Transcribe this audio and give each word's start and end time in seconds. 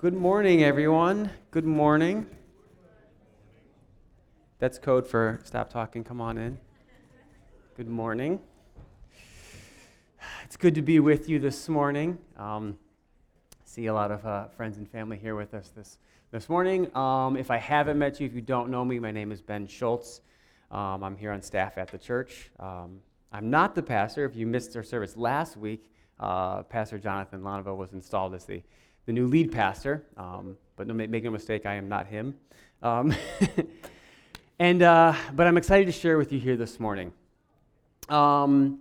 Good 0.00 0.14
morning, 0.14 0.62
everyone. 0.62 1.28
Good 1.50 1.64
morning. 1.64 2.24
That's 4.60 4.78
code 4.78 5.08
for 5.08 5.40
stop 5.42 5.70
talking, 5.70 6.04
come 6.04 6.20
on 6.20 6.38
in. 6.38 6.56
Good 7.76 7.88
morning. 7.88 8.38
It's 10.44 10.56
good 10.56 10.76
to 10.76 10.82
be 10.82 11.00
with 11.00 11.28
you 11.28 11.40
this 11.40 11.68
morning. 11.68 12.16
Um, 12.36 12.78
see 13.64 13.86
a 13.86 13.92
lot 13.92 14.12
of 14.12 14.24
uh, 14.24 14.46
friends 14.50 14.78
and 14.78 14.88
family 14.88 15.18
here 15.18 15.34
with 15.34 15.52
us 15.52 15.72
this, 15.74 15.98
this 16.30 16.48
morning. 16.48 16.96
Um, 16.96 17.36
if 17.36 17.50
I 17.50 17.56
haven't 17.56 17.98
met 17.98 18.20
you, 18.20 18.26
if 18.28 18.34
you 18.34 18.40
don't 18.40 18.70
know 18.70 18.84
me, 18.84 19.00
my 19.00 19.10
name 19.10 19.32
is 19.32 19.42
Ben 19.42 19.66
Schultz. 19.66 20.20
Um, 20.70 21.02
I'm 21.02 21.16
here 21.16 21.32
on 21.32 21.42
staff 21.42 21.76
at 21.76 21.88
the 21.88 21.98
church. 21.98 22.52
Um, 22.60 23.00
I'm 23.32 23.50
not 23.50 23.74
the 23.74 23.82
pastor. 23.82 24.24
If 24.24 24.36
you 24.36 24.46
missed 24.46 24.76
our 24.76 24.84
service 24.84 25.16
last 25.16 25.56
week, 25.56 25.90
uh, 26.20 26.62
Pastor 26.62 26.98
Jonathan 26.98 27.42
Lonaville 27.42 27.76
was 27.76 27.94
installed 27.94 28.34
as 28.34 28.44
the, 28.44 28.62
the 29.08 29.14
new 29.14 29.26
lead 29.26 29.50
pastor. 29.50 30.04
Um, 30.18 30.58
but 30.76 30.86
no, 30.86 30.92
make 30.92 31.24
no 31.24 31.30
mistake, 31.30 31.64
I 31.64 31.76
am 31.76 31.88
not 31.88 32.08
him. 32.08 32.34
Um, 32.82 33.14
and, 34.58 34.82
uh, 34.82 35.14
but 35.32 35.46
I'm 35.46 35.56
excited 35.56 35.86
to 35.86 35.92
share 35.92 36.18
with 36.18 36.30
you 36.30 36.38
here 36.38 36.58
this 36.58 36.78
morning. 36.78 37.14
Um, 38.10 38.80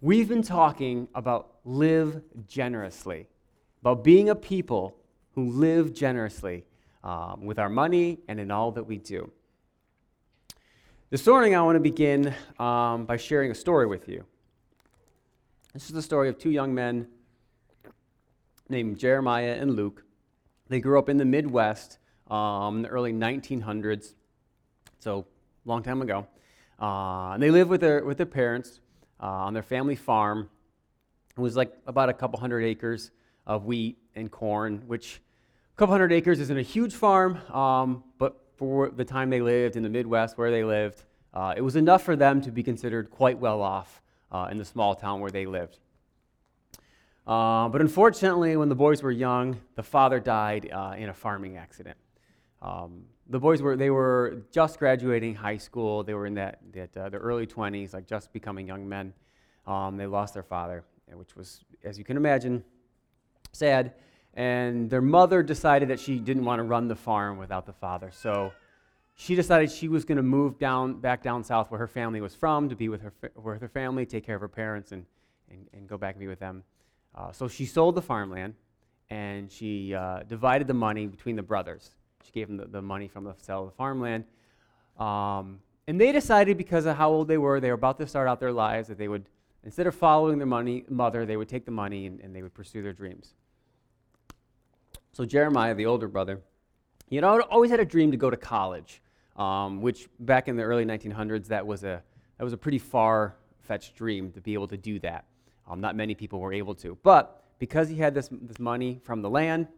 we've 0.00 0.30
been 0.30 0.42
talking 0.42 1.08
about 1.14 1.56
live 1.66 2.22
generously, 2.46 3.28
about 3.82 4.02
being 4.02 4.30
a 4.30 4.34
people 4.34 4.96
who 5.34 5.50
live 5.50 5.92
generously 5.92 6.64
um, 7.04 7.44
with 7.44 7.58
our 7.58 7.68
money 7.68 8.20
and 8.28 8.40
in 8.40 8.50
all 8.50 8.72
that 8.72 8.84
we 8.84 8.96
do. 8.96 9.30
This 11.10 11.26
morning, 11.26 11.54
I 11.54 11.60
want 11.60 11.76
to 11.76 11.80
begin 11.80 12.34
um, 12.58 13.04
by 13.04 13.18
sharing 13.18 13.50
a 13.50 13.54
story 13.54 13.86
with 13.86 14.08
you. 14.08 14.24
This 15.74 15.84
is 15.84 15.92
the 15.92 16.00
story 16.00 16.30
of 16.30 16.38
two 16.38 16.50
young 16.50 16.74
men 16.74 17.08
named 18.68 18.98
Jeremiah 18.98 19.56
and 19.58 19.74
Luke. 19.74 20.04
They 20.68 20.80
grew 20.80 20.98
up 20.98 21.08
in 21.08 21.16
the 21.16 21.24
Midwest 21.24 21.98
um, 22.30 22.76
in 22.76 22.82
the 22.82 22.88
early 22.88 23.12
1900s, 23.12 24.14
so 24.98 25.26
long 25.64 25.82
time 25.82 26.02
ago. 26.02 26.26
Uh, 26.80 27.32
and 27.32 27.42
they 27.42 27.50
lived 27.50 27.70
with 27.70 27.80
their, 27.80 28.04
with 28.04 28.16
their 28.16 28.26
parents 28.26 28.80
uh, 29.20 29.26
on 29.26 29.54
their 29.54 29.62
family 29.62 29.96
farm. 29.96 30.48
It 31.36 31.40
was 31.40 31.56
like 31.56 31.72
about 31.86 32.08
a 32.08 32.12
couple 32.12 32.38
hundred 32.38 32.64
acres 32.64 33.10
of 33.46 33.64
wheat 33.64 33.98
and 34.14 34.30
corn, 34.30 34.82
which 34.86 35.20
a 35.74 35.78
couple 35.78 35.92
hundred 35.92 36.12
acres 36.12 36.40
isn't 36.40 36.58
a 36.58 36.62
huge 36.62 36.94
farm, 36.94 37.38
um, 37.52 38.04
but 38.18 38.36
for 38.56 38.90
the 38.90 39.04
time 39.04 39.30
they 39.30 39.40
lived 39.40 39.76
in 39.76 39.82
the 39.82 39.88
Midwest 39.88 40.36
where 40.36 40.50
they 40.50 40.64
lived, 40.64 41.04
uh, 41.32 41.54
it 41.56 41.60
was 41.60 41.76
enough 41.76 42.02
for 42.02 42.16
them 42.16 42.40
to 42.42 42.50
be 42.50 42.62
considered 42.62 43.10
quite 43.10 43.38
well 43.38 43.62
off 43.62 44.02
uh, 44.32 44.48
in 44.50 44.58
the 44.58 44.64
small 44.64 44.94
town 44.94 45.20
where 45.20 45.30
they 45.30 45.46
lived. 45.46 45.78
Uh, 47.28 47.68
but 47.68 47.82
unfortunately, 47.82 48.56
when 48.56 48.70
the 48.70 48.74
boys 48.74 49.02
were 49.02 49.10
young, 49.10 49.60
the 49.74 49.82
father 49.82 50.18
died 50.18 50.70
uh, 50.72 50.94
in 50.96 51.10
a 51.10 51.14
farming 51.14 51.58
accident. 51.58 51.98
Um, 52.62 53.04
the 53.28 53.38
boys 53.38 53.60
were 53.60 53.76
they 53.76 53.90
were 53.90 54.44
just 54.50 54.78
graduating 54.78 55.34
high 55.34 55.58
school. 55.58 56.02
They 56.02 56.14
were 56.14 56.24
in 56.24 56.34
that, 56.34 56.60
that 56.72 56.96
uh, 56.96 57.10
the 57.10 57.18
early 57.18 57.46
20s, 57.46 57.92
like 57.92 58.06
just 58.06 58.32
becoming 58.32 58.66
young 58.66 58.88
men. 58.88 59.12
Um, 59.66 59.98
they 59.98 60.06
lost 60.06 60.32
their 60.32 60.42
father, 60.42 60.84
which 61.12 61.36
was, 61.36 61.60
as 61.84 61.98
you 61.98 62.04
can 62.04 62.16
imagine, 62.16 62.64
sad. 63.52 63.92
And 64.32 64.88
their 64.88 65.02
mother 65.02 65.42
decided 65.42 65.90
that 65.90 66.00
she 66.00 66.18
didn't 66.18 66.46
want 66.46 66.60
to 66.60 66.62
run 66.62 66.88
the 66.88 66.96
farm 66.96 67.36
without 67.36 67.66
the 67.66 67.74
father. 67.74 68.10
So 68.10 68.52
she 69.16 69.34
decided 69.34 69.70
she 69.70 69.88
was 69.88 70.06
going 70.06 70.16
to 70.16 70.22
move 70.22 70.58
down 70.58 70.94
back 71.00 71.22
down 71.22 71.44
south 71.44 71.70
where 71.70 71.78
her 71.78 71.88
family 71.88 72.22
was 72.22 72.34
from 72.34 72.70
to 72.70 72.76
be 72.76 72.88
with 72.88 73.02
her, 73.02 73.12
with 73.34 73.60
her 73.60 73.68
family, 73.68 74.06
take 74.06 74.24
care 74.24 74.36
of 74.36 74.40
her 74.40 74.48
parents, 74.48 74.92
and, 74.92 75.04
and, 75.50 75.68
and 75.74 75.86
go 75.86 75.98
back 75.98 76.14
and 76.14 76.20
be 76.20 76.26
with 76.26 76.40
them. 76.40 76.62
Uh, 77.18 77.32
so 77.32 77.48
she 77.48 77.66
sold 77.66 77.96
the 77.96 78.02
farmland 78.02 78.54
and 79.10 79.50
she 79.50 79.94
uh, 79.94 80.20
divided 80.28 80.68
the 80.68 80.74
money 80.74 81.06
between 81.06 81.34
the 81.34 81.42
brothers. 81.42 81.90
She 82.24 82.30
gave 82.30 82.46
them 82.46 82.56
the, 82.56 82.66
the 82.66 82.82
money 82.82 83.08
from 83.08 83.24
the 83.24 83.34
sale 83.38 83.64
of 83.64 83.70
the 83.70 83.74
farmland. 83.74 84.24
Um, 84.98 85.60
and 85.88 86.00
they 86.00 86.12
decided, 86.12 86.58
because 86.58 86.86
of 86.86 86.96
how 86.96 87.10
old 87.10 87.26
they 87.26 87.38
were, 87.38 87.60
they 87.60 87.68
were 87.68 87.74
about 87.74 87.98
to 87.98 88.06
start 88.06 88.28
out 88.28 88.38
their 88.38 88.52
lives, 88.52 88.88
that 88.88 88.98
they 88.98 89.08
would, 89.08 89.24
instead 89.64 89.86
of 89.86 89.94
following 89.94 90.38
their 90.38 90.46
money, 90.46 90.84
mother, 90.88 91.24
they 91.24 91.36
would 91.36 91.48
take 91.48 91.64
the 91.64 91.70
money 91.70 92.06
and, 92.06 92.20
and 92.20 92.36
they 92.36 92.42
would 92.42 92.54
pursue 92.54 92.82
their 92.82 92.92
dreams. 92.92 93.34
So 95.12 95.24
Jeremiah, 95.24 95.74
the 95.74 95.86
older 95.86 96.06
brother, 96.06 96.40
you 97.08 97.20
know, 97.20 97.40
always 97.40 97.70
had 97.70 97.80
a 97.80 97.84
dream 97.84 98.10
to 98.10 98.16
go 98.16 98.30
to 98.30 98.36
college 98.36 99.00
um, 99.38 99.80
which 99.80 100.08
back 100.20 100.48
in 100.48 100.56
the 100.56 100.64
early 100.64 100.84
1900s, 100.84 101.46
that 101.46 101.66
was 101.66 101.84
a, 101.84 102.02
that 102.36 102.44
was 102.44 102.52
a 102.52 102.56
pretty 102.56 102.78
far 102.78 103.36
fetched 103.60 103.94
dream 103.94 104.32
to 104.32 104.40
be 104.40 104.54
able 104.54 104.68
to 104.68 104.76
do 104.76 104.98
that. 105.00 105.24
Um, 105.68 105.80
not 105.80 105.96
many 105.96 106.14
people 106.14 106.40
were 106.40 106.52
able 106.52 106.74
to. 106.76 106.96
But 107.02 107.44
because 107.58 107.88
he 107.88 107.96
had 107.96 108.14
this, 108.14 108.28
this 108.30 108.58
money 108.58 109.00
from 109.02 109.22
the 109.22 109.30
land, 109.30 109.68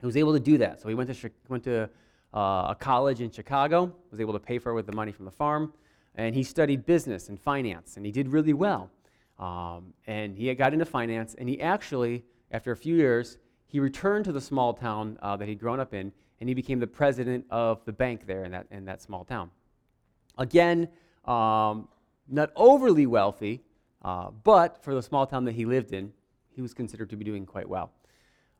he 0.00 0.06
was 0.06 0.16
able 0.16 0.32
to 0.32 0.40
do 0.40 0.58
that. 0.58 0.80
So 0.80 0.88
he 0.88 0.94
went 0.94 1.14
to, 1.14 1.30
went 1.48 1.64
to 1.64 1.90
uh, 2.32 2.38
a 2.70 2.76
college 2.78 3.20
in 3.20 3.30
Chicago, 3.30 3.92
was 4.10 4.20
able 4.20 4.32
to 4.32 4.38
pay 4.38 4.58
for 4.58 4.70
it 4.72 4.74
with 4.74 4.86
the 4.86 4.94
money 4.94 5.12
from 5.12 5.24
the 5.24 5.30
farm, 5.30 5.72
and 6.14 6.34
he 6.34 6.42
studied 6.42 6.86
business 6.86 7.28
and 7.28 7.38
finance, 7.38 7.96
and 7.96 8.06
he 8.06 8.12
did 8.12 8.28
really 8.28 8.52
well. 8.52 8.90
Um, 9.38 9.94
and 10.06 10.36
he 10.36 10.54
got 10.54 10.72
into 10.72 10.84
finance, 10.84 11.34
and 11.38 11.48
he 11.48 11.60
actually, 11.60 12.24
after 12.50 12.72
a 12.72 12.76
few 12.76 12.94
years, 12.94 13.38
he 13.66 13.80
returned 13.80 14.24
to 14.26 14.32
the 14.32 14.40
small 14.40 14.74
town 14.74 15.18
uh, 15.22 15.36
that 15.36 15.48
he'd 15.48 15.60
grown 15.60 15.80
up 15.80 15.94
in, 15.94 16.12
and 16.40 16.48
he 16.48 16.54
became 16.54 16.78
the 16.78 16.86
president 16.86 17.44
of 17.50 17.84
the 17.84 17.92
bank 17.92 18.26
there 18.26 18.44
in 18.44 18.52
that, 18.52 18.66
in 18.70 18.84
that 18.84 19.02
small 19.02 19.24
town. 19.24 19.50
Again, 20.38 20.88
um, 21.24 21.88
not 22.28 22.50
overly 22.56 23.06
wealthy, 23.06 23.62
uh, 24.02 24.30
but 24.30 24.82
for 24.82 24.94
the 24.94 25.02
small 25.02 25.26
town 25.26 25.44
that 25.44 25.54
he 25.54 25.64
lived 25.64 25.92
in, 25.92 26.12
he 26.48 26.62
was 26.62 26.74
considered 26.74 27.10
to 27.10 27.16
be 27.16 27.24
doing 27.24 27.46
quite 27.46 27.68
well. 27.68 27.92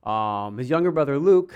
Um, 0.05 0.59
his 0.59 0.71
younger 0.71 0.91
brother 0.91 1.19
Luke, 1.19 1.55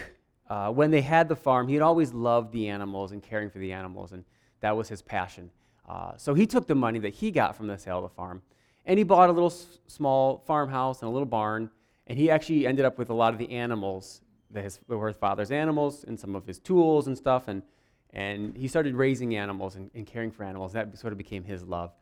uh, 0.48 0.70
when 0.70 0.90
they 0.90 1.00
had 1.00 1.28
the 1.28 1.36
farm, 1.36 1.68
he 1.68 1.74
had 1.74 1.82
always 1.82 2.12
loved 2.12 2.52
the 2.52 2.68
animals 2.68 3.12
and 3.12 3.22
caring 3.22 3.50
for 3.50 3.58
the 3.58 3.72
animals, 3.72 4.12
and 4.12 4.24
that 4.60 4.76
was 4.76 4.88
his 4.88 5.02
passion. 5.02 5.50
Uh, 5.88 6.16
so 6.16 6.34
he 6.34 6.46
took 6.46 6.66
the 6.66 6.74
money 6.74 6.98
that 6.98 7.14
he 7.14 7.30
got 7.30 7.56
from 7.56 7.66
the 7.66 7.78
sale 7.78 7.98
of 7.98 8.02
the 8.04 8.14
farm, 8.14 8.42
and 8.86 8.98
he 8.98 9.04
bought 9.04 9.28
a 9.28 9.32
little 9.32 9.50
s- 9.50 9.78
small 9.86 10.42
farmhouse 10.46 11.00
and 11.02 11.08
a 11.08 11.12
little 11.12 11.26
barn, 11.26 11.70
and 12.06 12.18
he 12.18 12.30
actually 12.30 12.66
ended 12.66 12.84
up 12.84 12.98
with 12.98 13.10
a 13.10 13.14
lot 13.14 13.32
of 13.32 13.38
the 13.38 13.50
animals 13.50 14.20
his, 14.62 14.78
were 14.86 15.08
his 15.08 15.16
father's 15.16 15.50
animals 15.50 16.04
and 16.04 16.18
some 16.18 16.34
of 16.34 16.46
his 16.46 16.58
tools 16.58 17.06
and 17.06 17.16
stuff. 17.16 17.48
And, 17.48 17.62
and 18.10 18.56
he 18.56 18.68
started 18.68 18.94
raising 18.94 19.36
animals 19.36 19.76
and, 19.76 19.90
and 19.94 20.06
caring 20.06 20.30
for 20.30 20.44
animals. 20.44 20.72
That 20.72 20.96
sort 20.98 21.12
of 21.12 21.18
became 21.18 21.44
his 21.44 21.64
love. 21.64 21.92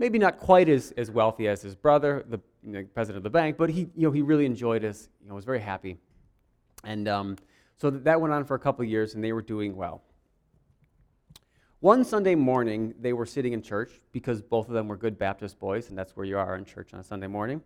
Maybe 0.00 0.18
not 0.18 0.38
quite 0.38 0.70
as, 0.70 0.94
as 0.96 1.10
wealthy 1.10 1.46
as 1.46 1.60
his 1.60 1.74
brother, 1.74 2.24
the 2.26 2.40
you 2.64 2.72
know, 2.72 2.84
president 2.94 3.18
of 3.18 3.22
the 3.22 3.28
bank, 3.28 3.58
but 3.58 3.68
he, 3.68 3.80
you 3.94 4.06
know, 4.06 4.10
he 4.10 4.22
really 4.22 4.46
enjoyed 4.46 4.82
his, 4.82 5.10
you 5.22 5.28
know, 5.28 5.34
was 5.34 5.44
very 5.44 5.60
happy. 5.60 5.98
And 6.84 7.06
um, 7.06 7.36
so 7.76 7.90
that 7.90 8.18
went 8.18 8.32
on 8.32 8.46
for 8.46 8.54
a 8.54 8.58
couple 8.58 8.82
of 8.82 8.88
years, 8.88 9.14
and 9.14 9.22
they 9.22 9.34
were 9.34 9.42
doing 9.42 9.76
well. 9.76 10.02
One 11.80 12.02
Sunday 12.02 12.34
morning, 12.34 12.94
they 12.98 13.12
were 13.12 13.26
sitting 13.26 13.52
in 13.52 13.60
church 13.60 13.90
because 14.10 14.40
both 14.40 14.68
of 14.68 14.72
them 14.72 14.88
were 14.88 14.96
good 14.96 15.18
Baptist 15.18 15.58
boys, 15.58 15.90
and 15.90 15.98
that's 15.98 16.16
where 16.16 16.24
you 16.24 16.38
are 16.38 16.56
in 16.56 16.64
church 16.64 16.94
on 16.94 17.00
a 17.00 17.04
Sunday 17.04 17.26
morning. 17.26 17.60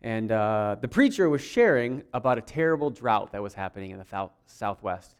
And 0.00 0.32
uh, 0.32 0.76
the 0.80 0.88
preacher 0.88 1.28
was 1.28 1.42
sharing 1.42 2.04
about 2.14 2.38
a 2.38 2.42
terrible 2.42 2.88
drought 2.88 3.32
that 3.32 3.42
was 3.42 3.52
happening 3.52 3.90
in 3.90 3.98
the 3.98 4.04
south, 4.06 4.30
Southwest, 4.46 5.14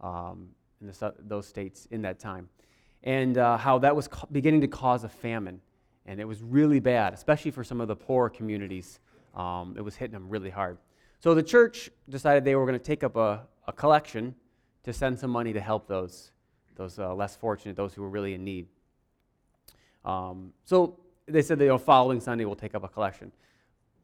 um, 0.00 0.48
in 0.80 0.86
the, 0.86 1.14
those 1.18 1.46
states 1.46 1.86
in 1.90 2.00
that 2.00 2.18
time, 2.18 2.48
and 3.04 3.36
uh, 3.36 3.58
how 3.58 3.78
that 3.80 3.94
was 3.94 4.08
beginning 4.32 4.62
to 4.62 4.68
cause 4.68 5.04
a 5.04 5.08
famine. 5.10 5.60
And 6.08 6.18
it 6.20 6.24
was 6.24 6.42
really 6.42 6.80
bad, 6.80 7.14
especially 7.14 7.52
for 7.52 7.62
some 7.62 7.80
of 7.80 7.86
the 7.86 7.94
poor 7.94 8.28
communities. 8.28 8.98
Um, 9.36 9.76
it 9.78 9.82
was 9.82 9.94
hitting 9.94 10.14
them 10.14 10.28
really 10.28 10.50
hard. 10.50 10.78
So 11.20 11.34
the 11.34 11.42
church 11.44 11.90
decided 12.08 12.44
they 12.44 12.56
were 12.56 12.66
going 12.66 12.78
to 12.78 12.84
take 12.84 13.04
up 13.04 13.14
a, 13.14 13.42
a, 13.68 13.72
collection 13.72 14.34
to 14.82 14.92
send 14.92 15.18
some 15.18 15.30
money 15.30 15.52
to 15.52 15.60
help 15.60 15.86
those, 15.86 16.32
those 16.74 16.98
uh, 16.98 17.14
less 17.14 17.36
fortunate, 17.36 17.76
those 17.76 17.94
who 17.94 18.02
were 18.02 18.08
really 18.08 18.34
in 18.34 18.42
need. 18.42 18.66
Um, 20.04 20.52
so 20.64 20.98
they 21.26 21.42
said, 21.42 21.58
the 21.58 21.64
you 21.64 21.70
know, 21.70 21.78
following 21.78 22.20
Sunday, 22.20 22.44
we'll 22.44 22.56
take 22.56 22.74
up 22.74 22.82
a 22.82 22.88
collection 22.88 23.30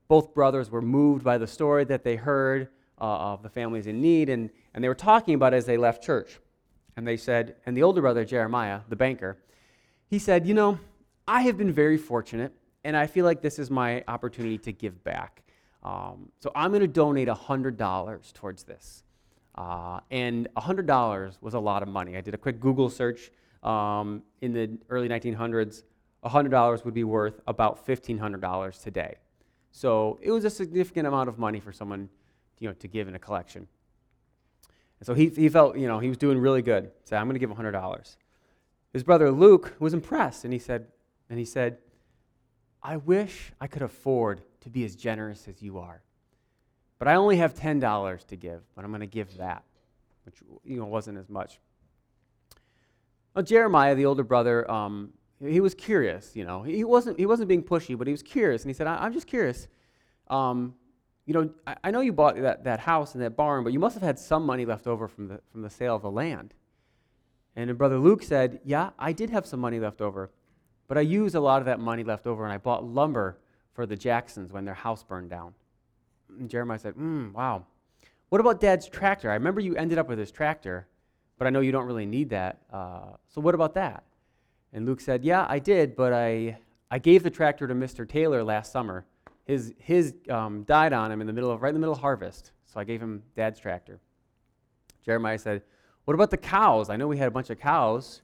both 0.08 0.34
brothers 0.34 0.70
were 0.70 0.82
moved 0.82 1.24
by 1.24 1.38
the 1.38 1.46
story 1.46 1.84
that 1.84 2.04
they 2.04 2.16
heard 2.16 2.68
uh, 3.00 3.32
of 3.32 3.42
the 3.42 3.48
families 3.48 3.86
in 3.86 4.00
need, 4.00 4.28
and, 4.28 4.50
and 4.74 4.84
they 4.84 4.88
were 4.88 4.94
talking 4.94 5.34
about 5.34 5.54
it 5.54 5.58
as 5.58 5.66
they 5.66 5.76
left 5.76 6.02
church. 6.02 6.38
And 6.96 7.06
they 7.06 7.16
said, 7.16 7.56
and 7.66 7.76
the 7.76 7.82
older 7.82 8.00
brother, 8.00 8.24
Jeremiah, 8.24 8.80
the 8.88 8.96
banker, 8.96 9.38
he 10.06 10.18
said, 10.18 10.46
You 10.46 10.54
know, 10.54 10.78
I 11.26 11.42
have 11.42 11.56
been 11.56 11.72
very 11.72 11.96
fortunate, 11.96 12.52
and 12.84 12.96
I 12.96 13.06
feel 13.06 13.24
like 13.24 13.40
this 13.40 13.58
is 13.58 13.70
my 13.70 14.04
opportunity 14.08 14.58
to 14.58 14.72
give 14.72 15.02
back. 15.04 15.42
Um, 15.82 16.30
so 16.40 16.50
I'm 16.54 16.70
going 16.70 16.80
to 16.80 16.88
donate 16.88 17.28
$100 17.28 18.32
towards 18.32 18.64
this. 18.64 19.04
Uh, 19.54 20.00
and 20.10 20.48
$100 20.56 21.36
was 21.40 21.54
a 21.54 21.58
lot 21.58 21.82
of 21.82 21.88
money. 21.88 22.16
I 22.16 22.20
did 22.20 22.34
a 22.34 22.38
quick 22.38 22.60
Google 22.60 22.90
search 22.90 23.30
um, 23.62 24.22
in 24.40 24.52
the 24.52 24.78
early 24.90 25.08
1900s. 25.08 25.84
$100 26.24 26.84
would 26.84 26.94
be 26.94 27.04
worth 27.04 27.40
about 27.46 27.86
$1,500 27.86 28.82
today. 28.82 29.16
So 29.70 30.18
it 30.22 30.30
was 30.30 30.44
a 30.44 30.50
significant 30.50 31.06
amount 31.06 31.28
of 31.28 31.38
money 31.38 31.60
for 31.60 31.72
someone 31.72 32.08
you 32.58 32.68
know, 32.68 32.74
to 32.74 32.88
give 32.88 33.08
in 33.08 33.14
a 33.14 33.18
collection. 33.18 33.66
And 35.00 35.06
so 35.06 35.14
he, 35.14 35.28
he 35.28 35.48
felt, 35.48 35.76
you 35.76 35.86
know, 35.86 35.98
he 35.98 36.08
was 36.08 36.16
doing 36.16 36.38
really 36.38 36.62
good. 36.62 36.90
So 37.04 37.16
I'm 37.16 37.26
going 37.26 37.34
to 37.34 37.40
give 37.40 37.50
$100. 37.50 38.16
His 38.92 39.02
brother 39.02 39.30
Luke 39.30 39.74
was 39.80 39.92
impressed, 39.92 40.44
and 40.44 40.52
he 40.52 40.58
said, 40.58 40.86
and 41.30 41.38
he 41.38 41.44
said, 41.44 41.78
I 42.82 42.96
wish 42.98 43.52
I 43.60 43.66
could 43.66 43.82
afford 43.82 44.42
to 44.60 44.70
be 44.70 44.84
as 44.84 44.94
generous 44.94 45.48
as 45.48 45.62
you 45.62 45.78
are. 45.78 46.02
but 46.98 47.08
I 47.08 47.16
only 47.16 47.36
have 47.36 47.54
$10 47.54 48.26
to 48.26 48.36
give, 48.36 48.62
but 48.74 48.84
I'm 48.84 48.90
going 48.90 49.00
to 49.00 49.06
give 49.06 49.36
that, 49.36 49.64
which 50.24 50.36
you 50.64 50.78
know, 50.78 50.86
wasn't 50.86 51.18
as 51.18 51.28
much. 51.28 51.58
Well, 53.34 53.44
Jeremiah, 53.44 53.94
the 53.94 54.06
older 54.06 54.22
brother, 54.22 54.70
um, 54.70 55.12
he 55.40 55.60
was 55.60 55.74
curious, 55.74 56.34
you 56.34 56.44
know. 56.44 56.62
He 56.62 56.84
wasn't, 56.84 57.18
he 57.18 57.26
wasn't 57.26 57.48
being 57.48 57.62
pushy, 57.62 57.98
but 57.98 58.06
he 58.06 58.12
was 58.12 58.22
curious. 58.22 58.62
And 58.62 58.70
he 58.70 58.74
said, 58.74 58.86
I, 58.86 59.04
am 59.04 59.12
just 59.12 59.26
curious. 59.26 59.66
Um, 60.28 60.74
you 61.26 61.34
know, 61.34 61.50
I, 61.66 61.76
I, 61.84 61.90
know 61.90 62.00
you 62.00 62.12
bought 62.12 62.40
that, 62.40 62.64
that 62.64 62.80
house 62.80 63.14
and 63.14 63.22
that 63.24 63.36
barn, 63.36 63.64
but 63.64 63.72
you 63.72 63.78
must 63.78 63.94
have 63.94 64.02
had 64.02 64.18
some 64.18 64.44
money 64.46 64.64
left 64.64 64.86
over 64.86 65.08
from 65.08 65.28
the, 65.28 65.40
from 65.50 65.62
the 65.62 65.70
sale 65.70 65.96
of 65.96 66.02
the 66.02 66.10
land. 66.10 66.54
And 67.56 67.76
brother 67.76 67.98
Luke 67.98 68.22
said, 68.22 68.60
Yeah, 68.64 68.90
I 68.98 69.12
did 69.12 69.30
have 69.30 69.46
some 69.46 69.60
money 69.60 69.80
left 69.80 70.00
over, 70.00 70.30
but 70.88 70.98
I 70.98 71.02
used 71.02 71.34
a 71.34 71.40
lot 71.40 71.60
of 71.60 71.66
that 71.66 71.80
money 71.80 72.04
left 72.04 72.26
over 72.26 72.44
and 72.44 72.52
I 72.52 72.58
bought 72.58 72.84
lumber 72.84 73.38
for 73.72 73.86
the 73.86 73.96
Jacksons 73.96 74.52
when 74.52 74.64
their 74.64 74.74
house 74.74 75.02
burned 75.02 75.30
down. 75.30 75.54
And 76.38 76.48
Jeremiah 76.48 76.78
said, 76.78 76.94
Hmm, 76.94 77.32
wow. 77.32 77.64
What 78.28 78.40
about 78.40 78.60
dad's 78.60 78.88
tractor? 78.88 79.30
I 79.30 79.34
remember 79.34 79.60
you 79.60 79.76
ended 79.76 79.98
up 79.98 80.08
with 80.08 80.18
his 80.18 80.30
tractor, 80.30 80.86
but 81.38 81.46
I 81.46 81.50
know 81.50 81.60
you 81.60 81.72
don't 81.72 81.86
really 81.86 82.06
need 82.06 82.30
that. 82.30 82.58
Uh, 82.72 83.12
so 83.28 83.40
what 83.40 83.54
about 83.54 83.74
that? 83.74 84.04
And 84.72 84.86
Luke 84.86 85.00
said, 85.00 85.24
Yeah, 85.24 85.46
I 85.48 85.58
did, 85.58 85.94
but 85.96 86.12
I, 86.12 86.58
I 86.90 86.98
gave 86.98 87.22
the 87.22 87.30
tractor 87.30 87.66
to 87.66 87.74
Mr. 87.74 88.08
Taylor 88.08 88.42
last 88.42 88.72
summer. 88.72 89.04
His, 89.44 89.74
his 89.78 90.14
um, 90.30 90.64
died 90.64 90.92
on 90.92 91.12
him 91.12 91.20
in 91.20 91.26
the 91.26 91.32
middle 91.32 91.50
of, 91.50 91.62
right 91.62 91.68
in 91.68 91.74
the 91.74 91.80
middle 91.80 91.94
of 91.94 92.00
harvest, 92.00 92.52
so 92.64 92.80
I 92.80 92.84
gave 92.84 93.00
him 93.00 93.22
dad's 93.36 93.60
tractor. 93.60 94.00
Jeremiah 95.04 95.38
said, 95.38 95.62
What 96.06 96.14
about 96.14 96.30
the 96.30 96.38
cows? 96.38 96.90
I 96.90 96.96
know 96.96 97.06
we 97.06 97.18
had 97.18 97.28
a 97.28 97.30
bunch 97.30 97.50
of 97.50 97.60
cows. 97.60 98.22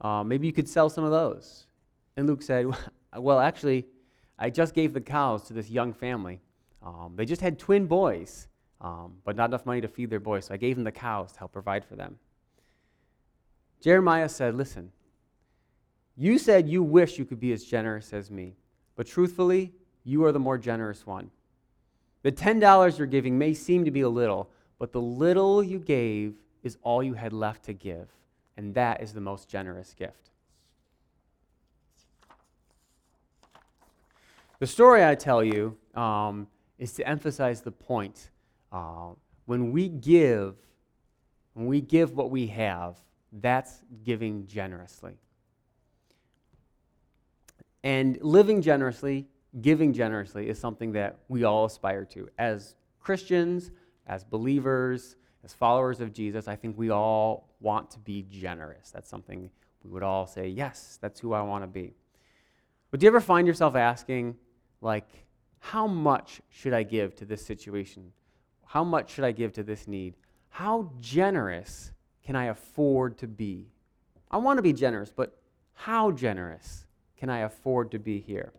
Uh, 0.00 0.24
maybe 0.24 0.46
you 0.46 0.52
could 0.52 0.68
sell 0.68 0.88
some 0.88 1.04
of 1.04 1.10
those. 1.10 1.65
And 2.16 2.26
Luke 2.26 2.42
said, 2.42 2.66
Well, 3.16 3.38
actually, 3.40 3.86
I 4.38 4.50
just 4.50 4.74
gave 4.74 4.92
the 4.92 5.00
cows 5.00 5.46
to 5.48 5.52
this 5.52 5.70
young 5.70 5.92
family. 5.92 6.40
Um, 6.82 7.14
they 7.16 7.24
just 7.24 7.40
had 7.40 7.58
twin 7.58 7.86
boys, 7.86 8.48
um, 8.80 9.14
but 9.24 9.36
not 9.36 9.50
enough 9.50 9.64
money 9.66 9.80
to 9.80 9.88
feed 9.88 10.10
their 10.10 10.20
boys, 10.20 10.46
so 10.46 10.54
I 10.54 10.56
gave 10.56 10.76
them 10.76 10.84
the 10.84 10.92
cows 10.92 11.32
to 11.32 11.38
help 11.38 11.52
provide 11.52 11.84
for 11.84 11.96
them. 11.96 12.18
Jeremiah 13.80 14.28
said, 14.28 14.54
Listen, 14.54 14.92
you 16.16 16.38
said 16.38 16.68
you 16.68 16.82
wish 16.82 17.18
you 17.18 17.24
could 17.24 17.40
be 17.40 17.52
as 17.52 17.64
generous 17.64 18.12
as 18.12 18.30
me, 18.30 18.56
but 18.94 19.06
truthfully, 19.06 19.72
you 20.04 20.24
are 20.24 20.32
the 20.32 20.38
more 20.38 20.58
generous 20.58 21.06
one. 21.06 21.30
The 22.22 22.32
$10 22.32 22.98
you're 22.98 23.06
giving 23.06 23.38
may 23.38 23.54
seem 23.54 23.84
to 23.84 23.90
be 23.90 24.00
a 24.00 24.08
little, 24.08 24.50
but 24.78 24.92
the 24.92 25.00
little 25.00 25.62
you 25.62 25.78
gave 25.78 26.34
is 26.62 26.78
all 26.82 27.02
you 27.02 27.14
had 27.14 27.32
left 27.32 27.64
to 27.64 27.72
give, 27.72 28.08
and 28.56 28.74
that 28.74 29.02
is 29.02 29.12
the 29.12 29.20
most 29.20 29.48
generous 29.48 29.94
gift. 29.94 30.30
The 34.58 34.66
story 34.66 35.04
I 35.04 35.14
tell 35.14 35.44
you 35.44 35.76
um, 35.94 36.46
is 36.78 36.92
to 36.94 37.06
emphasize 37.06 37.60
the 37.60 37.70
point. 37.70 38.30
Uh, 38.72 39.10
when 39.44 39.70
we 39.70 39.88
give, 39.88 40.56
when 41.52 41.66
we 41.66 41.80
give 41.80 42.16
what 42.16 42.30
we 42.30 42.46
have, 42.48 42.96
that's 43.32 43.82
giving 44.02 44.46
generously. 44.46 45.12
And 47.84 48.18
living 48.22 48.62
generously, 48.62 49.26
giving 49.60 49.92
generously, 49.92 50.48
is 50.48 50.58
something 50.58 50.92
that 50.92 51.18
we 51.28 51.44
all 51.44 51.66
aspire 51.66 52.06
to. 52.06 52.28
As 52.38 52.76
Christians, 52.98 53.70
as 54.06 54.24
believers, 54.24 55.16
as 55.44 55.52
followers 55.52 56.00
of 56.00 56.12
Jesus, 56.12 56.48
I 56.48 56.56
think 56.56 56.78
we 56.78 56.90
all 56.90 57.54
want 57.60 57.90
to 57.90 57.98
be 57.98 58.24
generous. 58.28 58.90
That's 58.90 59.08
something 59.08 59.50
we 59.84 59.90
would 59.90 60.02
all 60.02 60.26
say, 60.26 60.48
yes, 60.48 60.98
that's 61.00 61.20
who 61.20 61.34
I 61.34 61.42
want 61.42 61.62
to 61.62 61.68
be. 61.68 61.94
But 62.90 63.00
do 63.00 63.04
you 63.04 63.10
ever 63.10 63.20
find 63.20 63.46
yourself 63.46 63.76
asking, 63.76 64.36
like, 64.80 65.08
how 65.58 65.86
much 65.86 66.40
should 66.48 66.72
I 66.72 66.82
give 66.82 67.14
to 67.16 67.24
this 67.24 67.44
situation? 67.44 68.12
How 68.64 68.84
much 68.84 69.10
should 69.10 69.24
I 69.24 69.32
give 69.32 69.52
to 69.54 69.62
this 69.62 69.88
need? 69.88 70.14
How 70.48 70.90
generous 71.00 71.92
can 72.24 72.36
I 72.36 72.46
afford 72.46 73.18
to 73.18 73.26
be? 73.26 73.66
I 74.30 74.38
want 74.38 74.58
to 74.58 74.62
be 74.62 74.72
generous, 74.72 75.12
but 75.14 75.38
how 75.74 76.10
generous? 76.10 76.86
can 77.16 77.30
I 77.30 77.40
afford 77.40 77.90
to 77.92 77.98
be 77.98 78.20
here? 78.20 78.52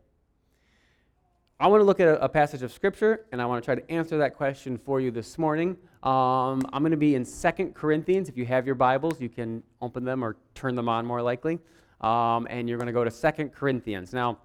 I 1.59 1.67
want 1.67 1.81
to 1.81 1.85
look 1.85 1.99
at 1.99 2.07
a, 2.07 2.23
a 2.23 2.29
passage 2.29 2.61
of 2.61 2.71
Scripture, 2.71 3.25
and 3.31 3.41
I 3.41 3.45
want 3.45 3.63
to 3.63 3.65
try 3.65 3.75
to 3.75 3.91
answer 3.91 4.17
that 4.19 4.35
question 4.35 4.77
for 4.77 5.01
you 5.01 5.09
this 5.09 5.37
morning. 5.37 5.77
Um, 6.03 6.61
I'm 6.71 6.81
going 6.81 6.91
to 6.91 6.97
be 6.97 7.15
in 7.15 7.25
Second 7.25 7.73
Corinthians. 7.73 8.29
If 8.29 8.37
you 8.37 8.45
have 8.45 8.65
your 8.65 8.75
Bibles, 8.75 9.19
you 9.19 9.29
can 9.29 9.63
open 9.81 10.03
them 10.03 10.23
or 10.23 10.37
turn 10.53 10.75
them 10.75 10.87
on 10.87 11.05
more 11.05 11.21
likely. 11.21 11.59
Um, 12.01 12.47
and 12.49 12.69
you're 12.69 12.77
going 12.77 12.87
to 12.87 12.93
go 12.93 13.03
to 13.03 13.09
Second 13.09 13.53
Corinthians. 13.53 14.13
Now, 14.13 14.37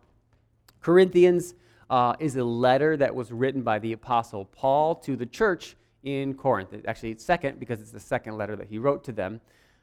Corinthians 0.82 1.55
uh, 1.88 2.14
is 2.19 2.37
a 2.37 2.44
letter 2.44 2.96
that 2.96 3.14
was 3.14 3.31
written 3.31 3.62
by 3.62 3.79
the 3.79 3.93
Apostle 3.93 4.44
Paul 4.46 4.96
to 4.96 5.17
the 5.17 5.26
church 5.26 5.76
in 6.02 6.34
Corinth. 6.34 6.75
Actually, 6.87 7.12
it's 7.12 7.25
second 7.25 7.61
because 7.61 7.81
it's 7.81 7.93
the 7.93 8.00
second 8.00 8.37
letter 8.37 8.56
that 8.56 8.67
he 8.67 8.79
wrote 8.79 9.05
to 9.05 9.12
them. 9.12 9.40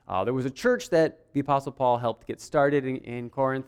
Uh, 0.07 0.23
there 0.23 0.33
was 0.33 0.45
a 0.45 0.51
church 0.51 0.89
that 0.89 1.19
the 1.33 1.39
Apostle 1.39 1.71
Paul 1.71 1.97
helped 1.97 2.27
get 2.27 2.41
started 2.41 2.85
in, 2.85 2.97
in 2.97 3.29
Corinth. 3.29 3.67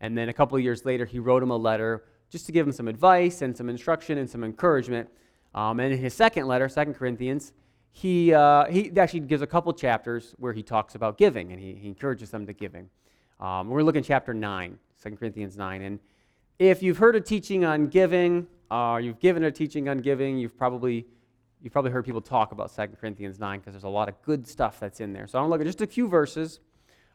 And 0.00 0.16
then 0.16 0.28
a 0.28 0.32
couple 0.32 0.56
of 0.56 0.62
years 0.62 0.84
later, 0.84 1.04
he 1.04 1.18
wrote 1.18 1.42
him 1.42 1.50
a 1.50 1.56
letter 1.56 2.04
just 2.30 2.46
to 2.46 2.52
give 2.52 2.66
him 2.66 2.72
some 2.72 2.86
advice 2.86 3.42
and 3.42 3.56
some 3.56 3.68
instruction 3.68 4.18
and 4.18 4.30
some 4.30 4.44
encouragement. 4.44 5.08
Um, 5.54 5.80
and 5.80 5.92
in 5.92 5.98
his 5.98 6.14
second 6.14 6.46
letter, 6.46 6.68
Second 6.68 6.94
Corinthians, 6.94 7.52
he, 7.90 8.32
uh, 8.32 8.66
he 8.66 8.92
actually 8.96 9.20
gives 9.20 9.42
a 9.42 9.46
couple 9.46 9.72
chapters 9.72 10.34
where 10.38 10.52
he 10.52 10.62
talks 10.62 10.94
about 10.94 11.18
giving 11.18 11.50
and 11.50 11.60
he, 11.60 11.72
he 11.74 11.88
encourages 11.88 12.30
them 12.30 12.46
to 12.46 12.52
giving. 12.52 12.88
Um, 13.40 13.68
we're 13.68 13.82
looking 13.82 14.00
at 14.00 14.06
chapter 14.06 14.34
9, 14.34 14.78
2 15.02 15.10
Corinthians 15.16 15.56
9. 15.56 15.82
And 15.82 15.98
if 16.58 16.82
you've 16.82 16.98
heard 16.98 17.14
a 17.14 17.20
teaching 17.20 17.64
on 17.64 17.86
giving, 17.86 18.46
uh, 18.70 18.98
you've 19.00 19.20
given 19.20 19.44
a 19.44 19.50
teaching 19.50 19.88
on 19.88 19.98
giving, 19.98 20.38
you've 20.38 20.56
probably, 20.56 21.06
you've 21.62 21.72
probably 21.72 21.90
heard 21.90 22.04
people 22.04 22.20
talk 22.20 22.52
about 22.52 22.74
2 22.74 22.88
Corinthians 23.00 23.38
9 23.38 23.60
because 23.60 23.72
there's 23.72 23.84
a 23.84 23.88
lot 23.88 24.08
of 24.08 24.20
good 24.22 24.46
stuff 24.46 24.80
that's 24.80 25.00
in 25.00 25.12
there. 25.12 25.26
So 25.26 25.38
I'm 25.38 25.42
going 25.42 25.50
to 25.50 25.52
look 25.52 25.60
at 25.60 25.66
just 25.66 25.80
a 25.80 25.86
few 25.86 26.08
verses. 26.08 26.60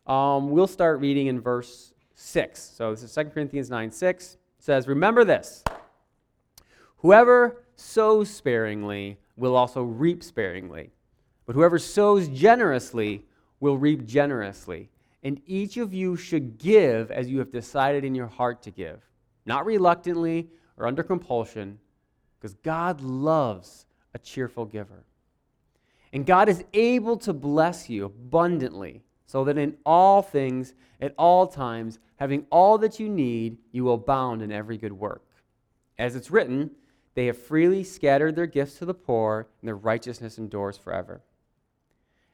Um, 0.08 0.50
we'll 0.50 0.68
start 0.68 1.00
reading 1.00 1.28
in 1.28 1.42
verse 1.42 1.94
6. 2.16 2.60
So 2.60 2.92
this 2.92 3.04
is 3.04 3.14
2 3.14 3.26
Corinthians 3.26 3.70
9 3.70 3.92
6. 3.92 4.34
It 4.34 4.40
says, 4.60 4.88
Remember 4.88 5.24
this 5.26 5.64
whoever 6.98 7.64
sows 7.76 8.30
sparingly 8.30 9.18
will 9.36 9.56
also 9.56 9.84
reap 9.84 10.24
sparingly, 10.24 10.92
but 11.46 11.56
whoever 11.56 11.80
sows 11.80 12.30
generously 12.30 13.26
will 13.60 13.78
reap 13.78 14.06
generously. 14.06 14.90
And 15.22 15.42
each 15.46 15.78
of 15.78 15.94
you 15.94 16.18
should 16.18 16.58
give 16.58 17.12
as 17.12 17.30
you 17.30 17.40
have 17.40 17.52
decided 17.52 18.04
in 18.04 18.14
your 18.14 18.28
heart 18.28 18.62
to 18.64 18.72
give, 18.72 19.02
not 19.46 19.66
reluctantly 19.66 20.50
or 20.78 20.88
under 20.88 21.04
compulsion, 21.04 21.80
because 22.40 22.56
God 22.56 23.02
loves 23.02 23.86
a 24.14 24.20
cheerful 24.20 24.66
giver. 24.66 25.06
And 26.12 26.26
God 26.26 26.50
is 26.50 26.64
able 26.74 27.18
to 27.18 27.34
bless 27.34 27.90
you 27.90 28.06
abundantly 28.06 29.02
so 29.26 29.44
that 29.46 29.58
in 29.58 29.78
all 29.86 30.22
things, 30.22 30.74
at 31.02 31.16
all 31.18 31.48
times, 31.48 32.00
having 32.18 32.46
all 32.52 32.78
that 32.78 33.00
you 33.00 33.10
need, 33.10 33.58
you 33.72 33.84
will 33.84 33.96
abound 33.96 34.42
in 34.42 34.52
every 34.52 34.78
good 34.78 34.94
work. 34.94 35.24
As 35.98 36.16
it's 36.16 36.30
written, 36.30 36.72
they 37.16 37.26
have 37.28 37.38
freely 37.38 37.84
scattered 37.84 38.36
their 38.36 38.48
gifts 38.48 38.78
to 38.80 38.86
the 38.86 38.94
poor, 38.94 39.48
and 39.62 39.68
their 39.68 39.76
righteousness 39.76 40.38
endures 40.38 40.78
forever. 40.78 41.22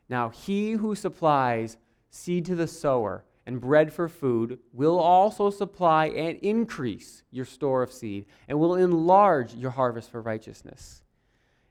Now, 0.09 0.29
he 0.29 0.71
who 0.71 0.95
supplies 0.95 1.77
seed 2.09 2.45
to 2.45 2.55
the 2.55 2.67
sower 2.67 3.23
and 3.49 3.59
bread 3.59 3.91
for 3.91 4.07
food 4.07 4.59
will 4.73 4.99
also 4.99 5.49
supply 5.49 6.05
and 6.05 6.37
increase 6.43 7.23
your 7.31 7.45
store 7.45 7.81
of 7.81 7.91
seed, 7.91 8.27
and 8.47 8.59
will 8.59 8.75
enlarge 8.75 9.55
your 9.55 9.71
harvest 9.71 10.11
for 10.11 10.21
righteousness. 10.21 11.01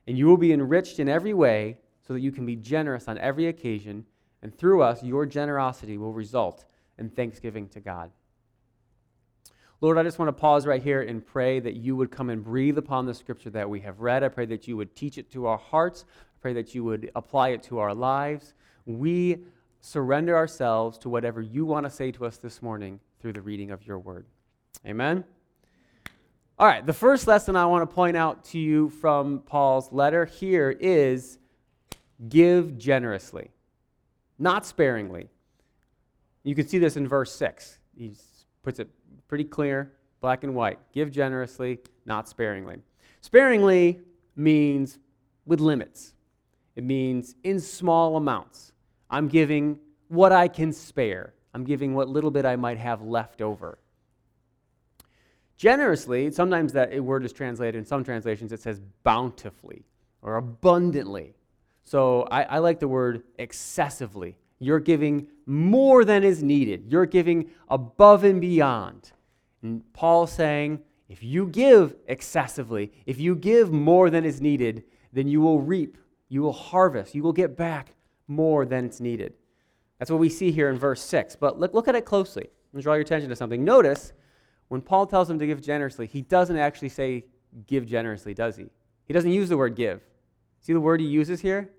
And 0.08 0.18
you 0.18 0.26
will 0.26 0.36
be 0.36 0.52
enriched 0.52 0.98
in 0.98 1.08
every 1.08 1.34
way, 1.34 1.78
so 2.04 2.14
that 2.14 2.20
you 2.20 2.32
can 2.32 2.44
be 2.44 2.56
generous 2.56 3.06
on 3.06 3.16
every 3.18 3.46
occasion 3.46 4.04
and 4.42 4.52
through 4.52 4.82
us, 4.82 5.04
your 5.04 5.24
generosity 5.24 5.98
will 5.98 6.12
result 6.12 6.64
in 6.98 7.10
thanksgiving 7.10 7.68
to 7.68 7.80
God. 7.80 8.10
Lord, 9.80 9.98
I 9.98 10.02
just 10.02 10.18
want 10.18 10.28
to 10.30 10.40
pause 10.40 10.66
right 10.66 10.82
here 10.82 11.02
and 11.02 11.24
pray 11.24 11.60
that 11.60 11.76
you 11.76 11.94
would 11.94 12.10
come 12.10 12.28
and 12.28 12.42
breathe 12.42 12.76
upon 12.76 13.06
the 13.06 13.14
scripture 13.14 13.50
that 13.50 13.70
we 13.70 13.78
have 13.82 14.00
read. 14.00 14.24
I 14.24 14.28
pray 14.28 14.46
that 14.46 14.66
you 14.66 14.76
would 14.76 14.96
teach 14.96 15.16
it 15.16 15.30
to 15.30 15.46
our 15.46 15.58
hearts. 15.58 16.04
I 16.08 16.38
pray 16.40 16.54
that 16.54 16.74
you 16.74 16.82
would 16.82 17.12
apply 17.14 17.50
it 17.50 17.62
to 17.64 17.78
our 17.78 17.94
lives. 17.94 18.54
We 18.84 19.44
surrender 19.80 20.36
ourselves 20.36 20.98
to 20.98 21.08
whatever 21.08 21.40
you 21.40 21.64
want 21.64 21.84
to 21.84 21.90
say 21.90 22.10
to 22.12 22.26
us 22.26 22.38
this 22.38 22.62
morning 22.62 23.00
through 23.20 23.32
the 23.32 23.40
reading 23.40 23.70
of 23.70 23.86
your 23.86 23.98
word. 23.98 24.26
Amen. 24.86 25.24
All 26.58 26.66
right, 26.66 26.84
the 26.84 26.92
first 26.92 27.26
lesson 27.26 27.56
I 27.56 27.66
want 27.66 27.88
to 27.88 27.94
point 27.94 28.16
out 28.16 28.44
to 28.46 28.58
you 28.58 28.90
from 28.90 29.40
Paul's 29.40 29.92
letter 29.92 30.24
here 30.24 30.70
is 30.70 31.38
give 32.28 32.76
generously 32.76 33.50
not 34.38 34.64
sparingly. 34.64 35.28
You 36.44 36.54
can 36.54 36.66
see 36.66 36.78
this 36.78 36.96
in 36.96 37.06
verse 37.08 37.32
6. 37.34 37.78
He 37.96 38.12
puts 38.62 38.78
it 38.78 38.88
pretty 39.26 39.44
clear, 39.44 39.92
black 40.20 40.44
and 40.44 40.54
white. 40.54 40.78
Give 40.92 41.10
generously, 41.10 41.80
not 42.06 42.28
sparingly. 42.28 42.76
Sparingly 43.20 44.00
means 44.36 44.98
with 45.44 45.60
limits, 45.60 46.14
it 46.76 46.84
means 46.84 47.34
in 47.42 47.58
small 47.58 48.16
amounts. 48.16 48.72
I'm 49.10 49.28
giving 49.28 49.78
what 50.08 50.32
I 50.32 50.48
can 50.48 50.72
spare, 50.72 51.34
I'm 51.54 51.64
giving 51.64 51.94
what 51.94 52.08
little 52.08 52.30
bit 52.30 52.44
I 52.44 52.56
might 52.56 52.78
have 52.78 53.02
left 53.02 53.40
over. 53.40 53.78
Generously, 55.56 56.30
sometimes 56.30 56.72
that 56.74 57.02
word 57.02 57.24
is 57.24 57.32
translated 57.32 57.74
in 57.76 57.84
some 57.84 58.04
translations, 58.04 58.52
it 58.52 58.60
says 58.60 58.80
bountifully 59.02 59.84
or 60.22 60.36
abundantly. 60.36 61.34
So 61.84 62.22
I, 62.30 62.42
I 62.44 62.58
like 62.58 62.80
the 62.80 62.88
word 62.88 63.24
excessively. 63.38 64.36
You're 64.60 64.80
giving 64.80 65.26
more 65.46 66.04
than 66.04 66.22
is 66.22 66.42
needed, 66.42 66.86
you're 66.88 67.06
giving 67.06 67.50
above 67.68 68.24
and 68.24 68.40
beyond. 68.40 69.12
And 69.62 69.82
Paul's 69.92 70.32
saying, 70.32 70.80
if 71.08 71.22
you 71.22 71.46
give 71.46 71.96
excessively, 72.06 72.92
if 73.06 73.18
you 73.18 73.34
give 73.34 73.72
more 73.72 74.10
than 74.10 74.24
is 74.24 74.40
needed, 74.40 74.84
then 75.12 75.26
you 75.26 75.40
will 75.40 75.60
reap, 75.60 75.96
you 76.28 76.42
will 76.42 76.52
harvest, 76.52 77.14
you 77.14 77.22
will 77.22 77.32
get 77.32 77.56
back 77.56 77.94
more 78.28 78.64
than 78.64 78.84
it's 78.84 79.00
needed. 79.00 79.34
That's 79.98 80.10
what 80.10 80.20
we 80.20 80.28
see 80.28 80.52
here 80.52 80.68
in 80.68 80.78
verse 80.78 81.02
6. 81.02 81.36
But 81.36 81.58
look, 81.58 81.74
look 81.74 81.88
at 81.88 81.96
it 81.96 82.04
closely 82.04 82.48
and 82.72 82.82
draw 82.82 82.94
your 82.94 83.02
attention 83.02 83.30
to 83.30 83.36
something. 83.36 83.64
Notice 83.64 84.12
when 84.68 84.80
Paul 84.80 85.06
tells 85.06 85.26
them 85.26 85.38
to 85.38 85.46
give 85.46 85.60
generously, 85.60 86.06
he 86.06 86.22
doesn't 86.22 86.56
actually 86.56 86.90
say 86.90 87.24
give 87.66 87.86
generously, 87.86 88.34
does 88.34 88.56
he? 88.56 88.66
He 89.06 89.14
doesn't 89.14 89.32
use 89.32 89.48
the 89.48 89.56
word 89.56 89.74
give. 89.74 90.02
See 90.60 90.72
the 90.72 90.80
word 90.80 91.00
he 91.00 91.06
uses 91.06 91.40
here? 91.40 91.70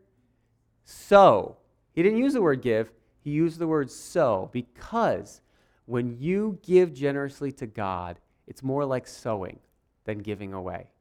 So. 0.83 1.57
He 1.93 2.03
didn't 2.03 2.19
use 2.19 2.33
the 2.33 2.41
word 2.41 2.61
give, 2.61 2.91
he 3.19 3.31
used 3.31 3.59
the 3.59 3.67
word 3.67 3.91
so 3.91 4.49
because 4.53 5.41
when 5.85 6.17
you 6.17 6.59
give 6.63 6.93
generously 6.93 7.51
to 7.53 7.67
God, 7.67 8.19
it's 8.47 8.63
more 8.63 8.85
like 8.85 9.07
sowing 9.07 9.59
than 10.05 10.19
giving 10.19 10.53
away. 10.53 10.91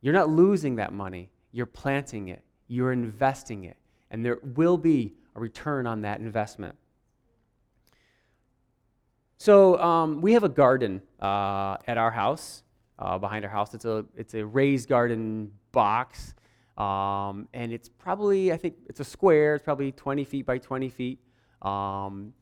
You're 0.00 0.14
not 0.14 0.30
losing 0.30 0.76
that 0.76 0.92
money, 0.92 1.28
you're 1.50 1.66
planting 1.66 2.28
it, 2.28 2.42
you're 2.66 2.92
investing 2.92 3.64
it, 3.64 3.76
and 4.12 4.24
there 4.24 4.38
will 4.54 4.76
be 4.76 5.14
a 5.34 5.40
return 5.40 5.86
on 5.86 6.02
that 6.02 6.20
investment. 6.20 6.76
So 9.38 9.76
um, 9.80 10.20
we 10.20 10.34
have 10.34 10.44
a 10.44 10.48
garden 10.48 11.02
uh, 11.20 11.78
at 11.88 11.98
our 11.98 12.12
house, 12.12 12.62
uh, 12.98 13.18
behind 13.18 13.44
our 13.44 13.50
house. 13.50 13.74
It's 13.74 13.86
a 13.86 14.04
it's 14.16 14.34
a 14.34 14.46
raised 14.46 14.88
garden 14.88 15.50
box, 15.72 16.34
um, 16.78 17.48
and 17.52 17.72
it's 17.72 17.88
probably 17.88 18.52
I 18.52 18.56
think 18.56 18.76
it's 18.88 19.00
a 19.00 19.04
square. 19.04 19.56
It's 19.56 19.64
probably 19.64 19.90
20 19.90 20.24
feet 20.24 20.46
by 20.46 20.58
20 20.58 20.90
feet. 20.90 21.18
Um, 21.62 22.34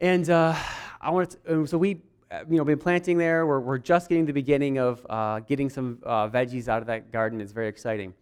and 0.00 0.30
uh, 0.30 0.54
I 1.00 1.10
want 1.10 1.34
to, 1.44 1.66
so 1.66 1.78
we 1.78 2.00
you 2.48 2.58
know 2.58 2.64
been 2.64 2.78
planting 2.78 3.18
there. 3.18 3.44
We're 3.46 3.58
we're 3.58 3.78
just 3.78 4.08
getting 4.08 4.26
the 4.26 4.32
beginning 4.32 4.78
of 4.78 5.04
uh, 5.10 5.40
getting 5.40 5.68
some 5.70 5.98
uh, 6.04 6.28
veggies 6.28 6.68
out 6.68 6.80
of 6.80 6.86
that 6.86 7.10
garden. 7.10 7.40
It's 7.40 7.52
very 7.52 7.68
exciting. 7.68 8.14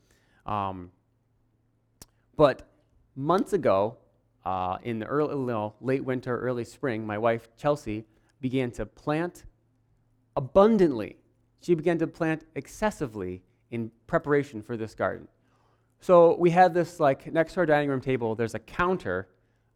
Um, 0.46 0.92
but 2.36 2.68
months 3.14 3.52
ago, 3.52 3.96
uh, 4.44 4.78
in 4.84 5.00
the 5.00 5.06
early, 5.06 5.34
no, 5.34 5.74
late 5.80 6.04
winter, 6.04 6.38
early 6.38 6.64
spring, 6.64 7.04
my 7.04 7.18
wife 7.18 7.48
Chelsea 7.56 8.04
began 8.40 8.70
to 8.72 8.86
plant 8.86 9.44
abundantly. 10.36 11.16
She 11.60 11.74
began 11.74 11.98
to 11.98 12.06
plant 12.06 12.44
excessively 12.54 13.42
in 13.70 13.90
preparation 14.06 14.62
for 14.62 14.76
this 14.76 14.94
garden. 14.94 15.26
So 16.00 16.36
we 16.38 16.50
had 16.50 16.74
this 16.74 17.00
like 17.00 17.32
next 17.32 17.54
to 17.54 17.60
our 17.60 17.66
dining 17.66 17.88
room 17.88 18.00
table. 18.00 18.34
There's 18.34 18.54
a 18.54 18.60
counter 18.60 19.28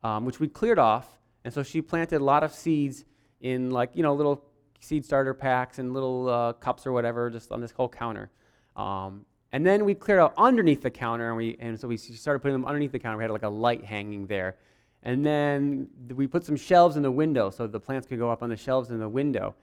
um, 0.04 0.24
which 0.24 0.38
we 0.38 0.46
cleared 0.46 0.78
off, 0.78 1.18
and 1.44 1.52
so 1.52 1.62
she 1.62 1.82
planted 1.82 2.20
a 2.20 2.24
lot 2.24 2.44
of 2.44 2.52
seeds 2.52 3.04
in 3.40 3.70
like 3.70 3.90
you 3.94 4.02
know 4.02 4.14
little 4.14 4.44
seed 4.80 5.04
starter 5.04 5.34
packs 5.34 5.78
and 5.78 5.92
little 5.92 6.28
uh, 6.28 6.52
cups 6.52 6.86
or 6.86 6.92
whatever, 6.92 7.30
just 7.30 7.50
on 7.50 7.60
this 7.60 7.72
whole 7.72 7.88
counter. 7.88 8.30
Um, 8.76 9.24
and 9.52 9.66
then 9.66 9.84
we 9.84 9.94
cleared 9.94 10.20
out 10.20 10.34
underneath 10.36 10.82
the 10.82 10.90
counter, 10.90 11.28
and, 11.28 11.36
we, 11.36 11.56
and 11.58 11.78
so 11.78 11.88
we 11.88 11.96
started 11.96 12.40
putting 12.40 12.54
them 12.54 12.64
underneath 12.64 12.92
the 12.92 12.98
counter. 12.98 13.18
We 13.18 13.24
had 13.24 13.30
like 13.30 13.42
a 13.42 13.48
light 13.48 13.84
hanging 13.84 14.26
there. 14.26 14.56
And 15.02 15.24
then 15.24 15.88
we 16.14 16.26
put 16.26 16.44
some 16.44 16.56
shelves 16.56 16.96
in 16.96 17.02
the 17.02 17.10
window 17.10 17.50
so 17.50 17.66
the 17.66 17.80
plants 17.80 18.06
could 18.06 18.18
go 18.18 18.30
up 18.30 18.42
on 18.42 18.50
the 18.50 18.56
shelves 18.56 18.90
in 18.90 18.98
the 18.98 19.08
window. 19.08 19.54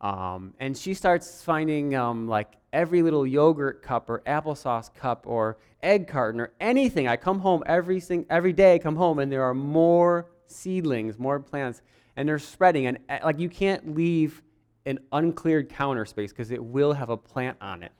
Um, 0.00 0.54
and 0.58 0.76
she 0.76 0.94
starts 0.94 1.42
finding 1.42 1.94
um, 1.94 2.26
like 2.26 2.56
every 2.72 3.02
little 3.02 3.26
yogurt 3.26 3.82
cup 3.82 4.10
or 4.10 4.20
applesauce 4.26 4.92
cup 4.92 5.26
or 5.26 5.58
egg 5.82 6.08
carton 6.08 6.40
or 6.40 6.52
anything. 6.60 7.06
I 7.06 7.16
come 7.16 7.38
home 7.38 7.62
every, 7.66 8.00
sing- 8.00 8.26
every 8.30 8.52
day, 8.52 8.74
I 8.74 8.78
come 8.78 8.96
home, 8.96 9.18
and 9.20 9.30
there 9.30 9.44
are 9.44 9.54
more 9.54 10.26
seedlings, 10.46 11.18
more 11.18 11.38
plants, 11.38 11.82
and 12.16 12.28
they're 12.28 12.38
spreading. 12.38 12.86
And 12.86 12.98
uh, 13.08 13.18
like 13.24 13.38
you 13.38 13.48
can't 13.48 13.94
leave 13.94 14.42
an 14.86 14.98
uncleared 15.12 15.68
counter 15.68 16.04
space 16.04 16.32
because 16.32 16.50
it 16.50 16.62
will 16.62 16.92
have 16.92 17.10
a 17.10 17.16
plant 17.16 17.58
on 17.60 17.82
it. 17.82 17.92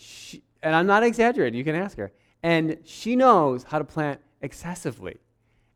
She, 0.00 0.42
and 0.62 0.74
I'm 0.74 0.86
not 0.86 1.02
exaggerating, 1.02 1.58
you 1.58 1.64
can 1.64 1.74
ask 1.74 1.98
her. 1.98 2.10
And 2.42 2.78
she 2.84 3.16
knows 3.16 3.64
how 3.64 3.78
to 3.78 3.84
plant 3.84 4.20
excessively. 4.40 5.18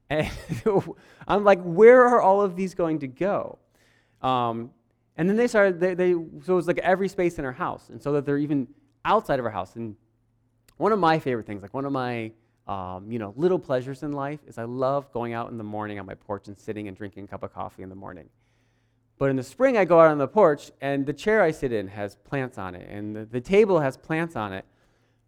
And 0.08 0.30
I'm 1.28 1.44
like, 1.44 1.60
where 1.62 2.06
are 2.06 2.22
all 2.22 2.40
of 2.40 2.56
these 2.56 2.74
going 2.74 3.00
to 3.00 3.06
go? 3.06 3.58
Um, 4.22 4.70
and 5.16 5.28
then 5.28 5.36
they 5.36 5.46
started, 5.46 5.78
they, 5.78 5.94
they, 5.94 6.12
so 6.12 6.54
it 6.54 6.56
was 6.56 6.66
like 6.66 6.78
every 6.78 7.08
space 7.08 7.38
in 7.38 7.44
our 7.44 7.52
house. 7.52 7.90
And 7.90 8.02
so 8.02 8.12
that 8.12 8.24
they're 8.24 8.38
even 8.38 8.66
outside 9.04 9.38
of 9.38 9.44
our 9.44 9.50
house. 9.50 9.76
And 9.76 9.94
one 10.78 10.92
of 10.92 10.98
my 10.98 11.18
favorite 11.18 11.46
things, 11.46 11.60
like 11.60 11.74
one 11.74 11.84
of 11.84 11.92
my, 11.92 12.32
um, 12.66 13.12
you 13.12 13.18
know, 13.18 13.34
little 13.36 13.58
pleasures 13.58 14.02
in 14.02 14.12
life 14.12 14.40
is 14.46 14.56
I 14.56 14.64
love 14.64 15.12
going 15.12 15.34
out 15.34 15.50
in 15.50 15.58
the 15.58 15.64
morning 15.64 15.98
on 15.98 16.06
my 16.06 16.14
porch 16.14 16.48
and 16.48 16.58
sitting 16.58 16.88
and 16.88 16.96
drinking 16.96 17.24
a 17.24 17.26
cup 17.26 17.42
of 17.42 17.52
coffee 17.52 17.82
in 17.82 17.90
the 17.90 17.94
morning. 17.94 18.28
But 19.18 19.30
in 19.30 19.36
the 19.36 19.42
spring, 19.42 19.76
I 19.76 19.84
go 19.84 20.00
out 20.00 20.10
on 20.10 20.18
the 20.18 20.28
porch, 20.28 20.72
and 20.80 21.06
the 21.06 21.12
chair 21.12 21.40
I 21.42 21.52
sit 21.52 21.72
in 21.72 21.88
has 21.88 22.16
plants 22.16 22.58
on 22.58 22.74
it, 22.74 22.88
and 22.90 23.14
the, 23.14 23.24
the 23.24 23.40
table 23.40 23.80
has 23.80 23.96
plants 23.96 24.34
on 24.34 24.52
it. 24.52 24.64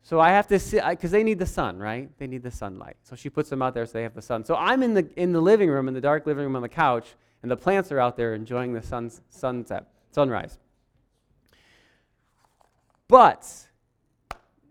So 0.02 0.20
I 0.20 0.30
have 0.30 0.46
to 0.48 0.58
sit 0.58 0.84
because 0.88 1.10
they 1.10 1.24
need 1.24 1.38
the 1.38 1.46
sun, 1.46 1.78
right? 1.78 2.10
They 2.18 2.26
need 2.26 2.42
the 2.42 2.50
sunlight. 2.50 2.96
So 3.02 3.16
she 3.16 3.28
puts 3.28 3.50
them 3.50 3.60
out 3.60 3.74
there 3.74 3.86
so 3.86 3.92
they 3.92 4.02
have 4.02 4.14
the 4.14 4.22
sun. 4.22 4.44
So 4.44 4.54
I'm 4.54 4.82
in 4.82 4.94
the 4.94 5.08
in 5.16 5.32
the 5.32 5.40
living 5.40 5.68
room, 5.68 5.88
in 5.88 5.94
the 5.94 6.00
dark 6.00 6.26
living 6.26 6.44
room 6.44 6.54
on 6.54 6.62
the 6.62 6.68
couch, 6.68 7.16
and 7.42 7.50
the 7.50 7.56
plants 7.56 7.90
are 7.90 7.98
out 7.98 8.16
there 8.16 8.34
enjoying 8.34 8.72
the 8.72 8.82
sun's 8.82 9.20
sunset, 9.30 9.86
sunrise. 10.12 10.58
But 13.08 13.66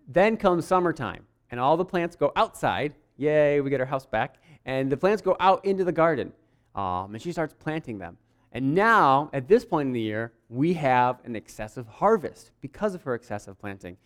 then 0.07 0.37
comes 0.37 0.65
summertime, 0.65 1.25
and 1.51 1.59
all 1.59 1.77
the 1.77 1.85
plants 1.85 2.15
go 2.15 2.31
outside. 2.35 2.93
Yay, 3.17 3.61
we 3.61 3.69
get 3.69 3.79
our 3.79 3.85
house 3.85 4.05
back. 4.05 4.35
And 4.65 4.91
the 4.91 4.97
plants 4.97 5.21
go 5.21 5.37
out 5.39 5.63
into 5.63 5.83
the 5.83 5.91
garden. 5.91 6.33
Um, 6.75 7.13
and 7.13 7.21
she 7.21 7.31
starts 7.31 7.53
planting 7.53 7.97
them. 7.97 8.17
And 8.55 8.73
now, 8.73 9.29
at 9.33 9.49
this 9.49 9.65
point 9.65 9.87
in 9.87 9.91
the 9.91 9.99
year, 9.99 10.31
we 10.47 10.73
have 10.75 11.19
an 11.25 11.35
excessive 11.35 11.85
harvest 11.87 12.51
because 12.61 12.95
of 12.95 13.03
her 13.03 13.13
excessive 13.13 13.59
planting. 13.59 13.97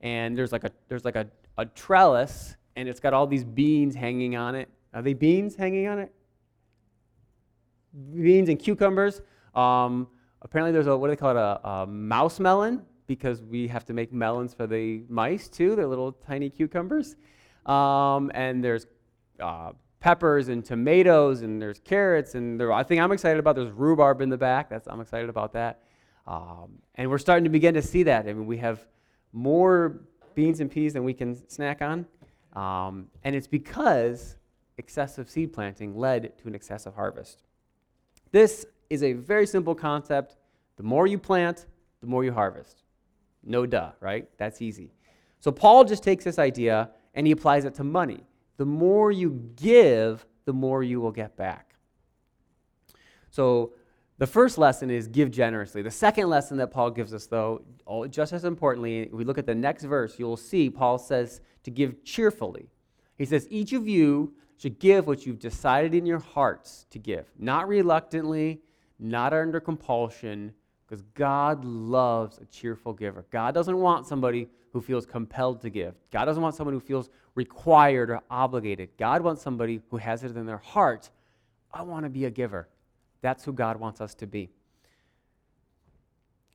And 0.00 0.36
there's 0.36 0.50
like 0.50 0.64
a 0.64 0.70
there's 0.88 1.04
like 1.04 1.14
a, 1.14 1.26
a 1.58 1.66
trellis, 1.66 2.56
and 2.74 2.88
it's 2.88 3.00
got 3.00 3.12
all 3.12 3.26
these 3.26 3.44
beans 3.44 3.94
hanging 3.94 4.34
on 4.34 4.54
it. 4.54 4.70
Are 4.94 5.02
they 5.02 5.12
beans 5.12 5.54
hanging 5.56 5.88
on 5.88 5.98
it? 5.98 6.10
Beans 8.14 8.48
and 8.48 8.58
cucumbers. 8.58 9.20
Um, 9.54 10.08
apparently, 10.40 10.72
there's 10.72 10.86
a 10.86 10.96
what 10.96 11.08
do 11.08 11.12
they 11.12 11.16
call 11.16 11.32
it? 11.32 11.36
A, 11.36 11.68
a 11.68 11.86
mouse 11.86 12.40
melon 12.40 12.86
because 13.06 13.42
we 13.42 13.68
have 13.68 13.84
to 13.84 13.92
make 13.92 14.10
melons 14.10 14.54
for 14.54 14.66
the 14.66 15.02
mice 15.10 15.50
too. 15.50 15.76
They're 15.76 15.86
little 15.86 16.12
tiny 16.12 16.48
cucumbers. 16.48 17.16
Um, 17.66 18.30
and 18.32 18.64
there's 18.64 18.86
uh, 19.38 19.72
peppers 20.00 20.48
and 20.48 20.64
tomatoes 20.64 21.42
and 21.42 21.60
there's 21.60 21.80
carrots 21.80 22.34
and 22.34 22.58
there, 22.58 22.72
I 22.72 22.82
think 22.82 23.00
I'm 23.00 23.12
excited 23.12 23.38
about 23.38 23.56
there's 23.56 23.72
rhubarb 23.72 24.20
in 24.20 24.28
the 24.28 24.38
back. 24.38 24.68
That's 24.68 24.86
I'm 24.86 25.00
excited 25.00 25.28
about 25.28 25.52
that. 25.54 25.82
Um, 26.26 26.78
and 26.94 27.10
we're 27.10 27.18
starting 27.18 27.44
to 27.44 27.50
begin 27.50 27.74
to 27.74 27.82
see 27.82 28.02
that. 28.04 28.28
I 28.28 28.32
mean, 28.32 28.46
we 28.46 28.58
have 28.58 28.86
more 29.32 30.00
beans 30.34 30.60
and 30.60 30.70
peas 30.70 30.92
than 30.92 31.04
we 31.04 31.14
can 31.14 31.48
snack 31.48 31.82
on, 31.82 32.06
um, 32.54 33.06
and 33.24 33.34
it's 33.34 33.46
because 33.46 34.36
excessive 34.76 35.28
seed 35.28 35.52
planting 35.52 35.96
led 35.96 36.38
to 36.38 36.48
an 36.48 36.54
excessive 36.54 36.94
harvest. 36.94 37.42
This 38.30 38.66
is 38.90 39.02
a 39.02 39.14
very 39.14 39.46
simple 39.46 39.74
concept. 39.74 40.36
The 40.76 40.82
more 40.82 41.06
you 41.06 41.18
plant, 41.18 41.66
the 42.00 42.06
more 42.06 42.24
you 42.24 42.32
harvest. 42.32 42.82
No 43.42 43.66
duh, 43.66 43.92
right? 44.00 44.28
That's 44.38 44.62
easy. 44.62 44.92
So 45.40 45.50
Paul 45.50 45.84
just 45.84 46.02
takes 46.02 46.24
this 46.24 46.38
idea 46.38 46.90
and 47.14 47.26
he 47.26 47.32
applies 47.32 47.64
it 47.64 47.74
to 47.74 47.84
money 47.84 48.24
the 48.58 48.66
more 48.66 49.10
you 49.10 49.50
give, 49.56 50.26
the 50.44 50.52
more 50.52 50.82
you 50.82 51.00
will 51.00 51.12
get 51.12 51.36
back. 51.36 51.74
So, 53.30 53.72
the 54.18 54.26
first 54.26 54.58
lesson 54.58 54.90
is 54.90 55.06
give 55.06 55.30
generously. 55.30 55.80
The 55.80 55.92
second 55.92 56.28
lesson 56.28 56.56
that 56.56 56.72
Paul 56.72 56.90
gives 56.90 57.14
us, 57.14 57.26
though, 57.26 57.62
just 58.10 58.32
as 58.32 58.44
importantly, 58.44 59.08
we 59.12 59.22
look 59.22 59.38
at 59.38 59.46
the 59.46 59.54
next 59.54 59.84
verse, 59.84 60.18
you'll 60.18 60.36
see 60.36 60.68
Paul 60.68 60.98
says 60.98 61.40
to 61.62 61.70
give 61.70 62.02
cheerfully. 62.02 62.68
He 63.16 63.24
says, 63.24 63.46
Each 63.48 63.72
of 63.72 63.86
you 63.86 64.34
should 64.56 64.80
give 64.80 65.06
what 65.06 65.24
you've 65.24 65.38
decided 65.38 65.94
in 65.94 66.04
your 66.04 66.18
hearts 66.18 66.84
to 66.90 66.98
give, 66.98 67.30
not 67.38 67.68
reluctantly, 67.68 68.60
not 68.98 69.32
under 69.32 69.60
compulsion, 69.60 70.52
because 70.88 71.02
God 71.14 71.64
loves 71.64 72.38
a 72.38 72.46
cheerful 72.46 72.94
giver. 72.94 73.26
God 73.30 73.52
doesn't 73.52 73.76
want 73.76 74.06
somebody 74.06 74.48
who 74.72 74.80
feels 74.80 75.04
compelled 75.04 75.60
to 75.60 75.70
give. 75.70 75.94
God 76.10 76.24
doesn't 76.24 76.42
want 76.42 76.54
someone 76.54 76.74
who 76.74 76.80
feels 76.80 77.10
required 77.34 78.10
or 78.10 78.22
obligated. 78.30 78.88
God 78.98 79.22
wants 79.22 79.42
somebody 79.42 79.82
who 79.90 79.98
has 79.98 80.24
it 80.24 80.36
in 80.36 80.46
their 80.46 80.58
heart. 80.58 81.10
I 81.72 81.82
want 81.82 82.04
to 82.04 82.10
be 82.10 82.24
a 82.24 82.30
giver. 82.30 82.68
That's 83.20 83.44
who 83.44 83.52
God 83.52 83.78
wants 83.78 84.00
us 84.00 84.14
to 84.16 84.26
be. 84.26 84.50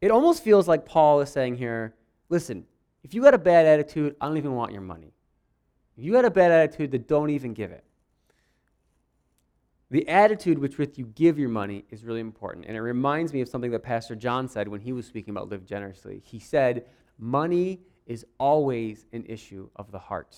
It 0.02 0.12
almost 0.12 0.44
feels 0.44 0.68
like 0.68 0.86
Paul 0.86 1.22
is 1.22 1.30
saying 1.30 1.58
here 1.58 1.94
listen, 2.30 2.66
if 3.04 3.14
you 3.14 3.22
got 3.22 3.36
a 3.36 3.38
bad 3.40 3.68
attitude, 3.68 4.16
I 4.20 4.28
don't 4.28 4.38
even 4.38 4.56
want 4.56 4.72
your 4.72 4.82
money. 4.82 5.14
If 5.96 6.04
you 6.04 6.12
got 6.12 6.26
a 6.26 6.32
bad 6.32 6.52
attitude, 6.52 6.92
then 6.92 7.06
don't 7.08 7.30
even 7.30 7.54
give 7.54 7.72
it. 7.72 7.84
The 9.94 10.10
attitude 10.10 10.58
with 10.58 10.80
which 10.80 10.98
you 10.98 11.06
give 11.06 11.38
your 11.38 11.50
money 11.50 11.86
is 11.92 12.04
really 12.04 12.20
important. 12.20 12.66
And 12.66 12.76
it 12.76 12.82
reminds 12.82 13.32
me 13.32 13.42
of 13.42 13.48
something 13.48 13.70
that 13.70 13.84
Pastor 13.84 14.16
John 14.16 14.48
said 14.48 14.68
when 14.68 14.82
he 14.82 14.92
was 14.92 15.06
speaking 15.06 15.30
about 15.30 15.50
live 15.50 15.68
generously. 15.68 16.24
He 16.26 16.40
said, 16.40 16.88
Money 17.20 17.80
is 18.08 18.26
always 18.40 19.06
an 19.14 19.24
issue 19.28 19.70
of 19.76 19.92
the 19.92 20.00
heart. 20.00 20.36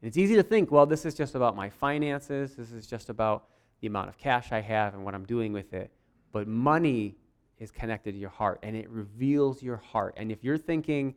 And 0.00 0.06
it's 0.06 0.16
easy 0.16 0.36
to 0.36 0.44
think, 0.44 0.70
well, 0.70 0.86
this 0.86 1.04
is 1.04 1.16
just 1.16 1.34
about 1.34 1.56
my 1.56 1.68
finances, 1.68 2.54
this 2.54 2.70
is 2.70 2.86
just 2.86 3.08
about 3.08 3.48
the 3.80 3.88
amount 3.88 4.08
of 4.08 4.16
cash 4.18 4.52
I 4.52 4.60
have 4.60 4.94
and 4.94 5.04
what 5.04 5.16
I'm 5.16 5.24
doing 5.24 5.52
with 5.52 5.74
it. 5.74 5.90
But 6.30 6.46
money 6.46 7.16
is 7.58 7.72
connected 7.72 8.12
to 8.12 8.18
your 8.18 8.30
heart 8.30 8.60
and 8.62 8.76
it 8.76 8.88
reveals 8.88 9.64
your 9.64 9.78
heart. 9.78 10.14
And 10.16 10.30
if 10.30 10.44
you're 10.44 10.58
thinking, 10.58 11.16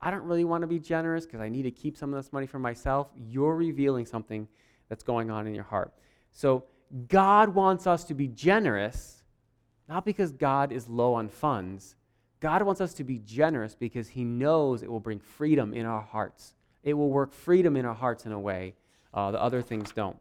I 0.00 0.12
don't 0.12 0.22
really 0.22 0.44
want 0.44 0.62
to 0.62 0.68
be 0.68 0.78
generous 0.78 1.26
because 1.26 1.40
I 1.40 1.48
need 1.48 1.62
to 1.62 1.72
keep 1.72 1.96
some 1.96 2.14
of 2.14 2.22
this 2.22 2.32
money 2.32 2.46
for 2.46 2.60
myself, 2.60 3.08
you're 3.16 3.56
revealing 3.56 4.06
something 4.06 4.46
that's 4.88 5.02
going 5.02 5.32
on 5.32 5.48
in 5.48 5.56
your 5.56 5.64
heart. 5.64 5.92
So 6.32 6.64
God 7.08 7.54
wants 7.54 7.86
us 7.86 8.04
to 8.04 8.14
be 8.14 8.28
generous, 8.28 9.22
not 9.88 10.04
because 10.04 10.32
God 10.32 10.72
is 10.72 10.88
low 10.88 11.14
on 11.14 11.28
funds. 11.28 11.96
God 12.40 12.62
wants 12.62 12.80
us 12.80 12.94
to 12.94 13.04
be 13.04 13.18
generous 13.18 13.74
because 13.74 14.08
He 14.08 14.24
knows 14.24 14.82
it 14.82 14.90
will 14.90 15.00
bring 15.00 15.20
freedom 15.20 15.74
in 15.74 15.86
our 15.86 16.00
hearts. 16.00 16.54
It 16.82 16.94
will 16.94 17.10
work 17.10 17.32
freedom 17.32 17.76
in 17.76 17.84
our 17.84 17.94
hearts 17.94 18.24
in 18.26 18.32
a 18.32 18.40
way 18.40 18.74
uh, 19.12 19.30
that 19.32 19.40
other 19.40 19.62
things 19.62 19.92
don't. 19.92 20.18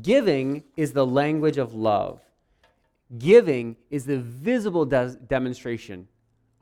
Giving 0.00 0.62
is 0.76 0.92
the 0.92 1.06
language 1.06 1.58
of 1.58 1.74
love. 1.74 2.20
Giving 3.18 3.76
is 3.90 4.06
the 4.06 4.18
visible 4.18 4.86
des- 4.86 5.16
demonstration 5.28 6.08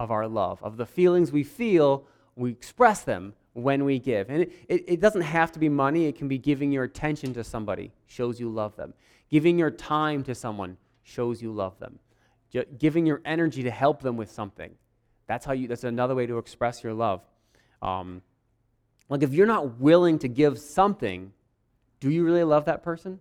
of 0.01 0.11
our 0.11 0.27
love, 0.27 0.63
of 0.63 0.79
the 0.79 0.87
feelings 0.87 1.31
we 1.31 1.45
feel, 1.45 2.07
we 2.35 2.51
express 2.51 3.03
them 3.03 3.35
when 3.63 3.85
we 3.85 3.99
give. 3.99 4.29
And 4.31 4.43
it, 4.43 4.53
it, 4.69 4.85
it, 4.87 5.01
doesn't 5.01 5.23
have 5.23 5.53
to 5.53 5.59
be 5.59 5.69
money, 5.69 6.07
it 6.07 6.17
can 6.17 6.29
be 6.29 6.39
giving 6.39 6.73
your 6.73 6.85
attention 6.85 7.35
to 7.35 7.45
somebody, 7.45 7.93
shows 8.07 8.41
you 8.41 8.49
love 8.49 8.77
them. 8.77 8.95
Giving 9.31 9.59
your 9.59 9.71
time 9.71 10.23
to 10.25 10.35
someone 10.35 10.77
shows 11.03 11.41
you 11.41 11.53
love 11.53 11.79
them. 11.79 11.99
Giving 12.79 13.07
your 13.07 13.21
energy 13.25 13.63
to 13.63 13.71
help 13.71 14.03
them 14.03 14.17
with 14.17 14.31
something. 14.31 14.75
That's 15.27 15.47
how 15.47 15.53
you 15.53 15.69
that's 15.69 15.85
another 15.85 16.17
way 16.17 16.27
to 16.27 16.39
express 16.39 16.83
your 16.83 16.93
love. 16.93 17.23
Um, 17.81 18.23
like 19.09 19.23
if 19.23 19.33
you're 19.33 19.47
not 19.47 19.79
willing 19.79 20.19
to 20.21 20.29
give 20.29 20.59
something, 20.59 21.33
do 22.01 22.11
you 22.11 22.25
really 22.25 22.43
love 22.43 22.65
that 22.65 22.83
person? 22.83 23.21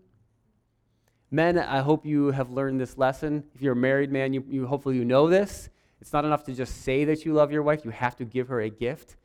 Men, 1.32 1.60
I 1.60 1.82
hope 1.82 2.06
you 2.06 2.32
have 2.32 2.50
learned 2.50 2.82
this 2.82 2.98
lesson. 2.98 3.44
If 3.54 3.62
you're 3.62 3.74
a 3.74 3.76
married 3.76 4.12
man, 4.12 4.34
you, 4.34 4.44
you 4.48 4.66
hopefully 4.66 4.96
you 4.96 5.06
know 5.06 5.30
this. 5.30 5.70
It's 6.02 6.14
not 6.14 6.26
enough 6.26 6.44
to 6.46 6.54
just 6.54 6.82
say 6.82 7.06
that 7.06 7.26
you 7.26 7.34
love 7.34 7.52
your 7.52 7.62
wife. 7.62 7.86
You 7.86 7.92
have 7.92 8.16
to 8.18 8.26
give 8.26 8.48
her 8.48 8.62
a 8.62 8.70
gift. 8.70 9.16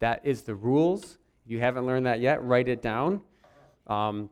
That 0.00 0.20
is 0.24 0.42
the 0.42 0.54
rules. 0.54 1.18
If 1.44 1.50
you 1.52 1.60
haven't 1.60 1.86
learned 1.86 2.06
that 2.06 2.20
yet, 2.20 2.42
write 2.42 2.68
it 2.68 2.82
down. 2.82 3.20
Um, 3.86 4.30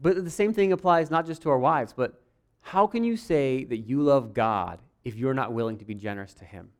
but 0.00 0.24
the 0.24 0.30
same 0.30 0.52
thing 0.52 0.72
applies 0.72 1.10
not 1.10 1.26
just 1.26 1.42
to 1.42 1.50
our 1.50 1.58
wives, 1.58 1.92
but 1.92 2.22
how 2.60 2.86
can 2.86 3.04
you 3.04 3.16
say 3.16 3.64
that 3.64 3.78
you 3.78 4.02
love 4.02 4.34
God 4.34 4.80
if 5.04 5.16
you're 5.16 5.34
not 5.34 5.52
willing 5.52 5.78
to 5.78 5.84
be 5.84 5.94
generous 5.94 6.34
to 6.34 6.44
Him? 6.44 6.70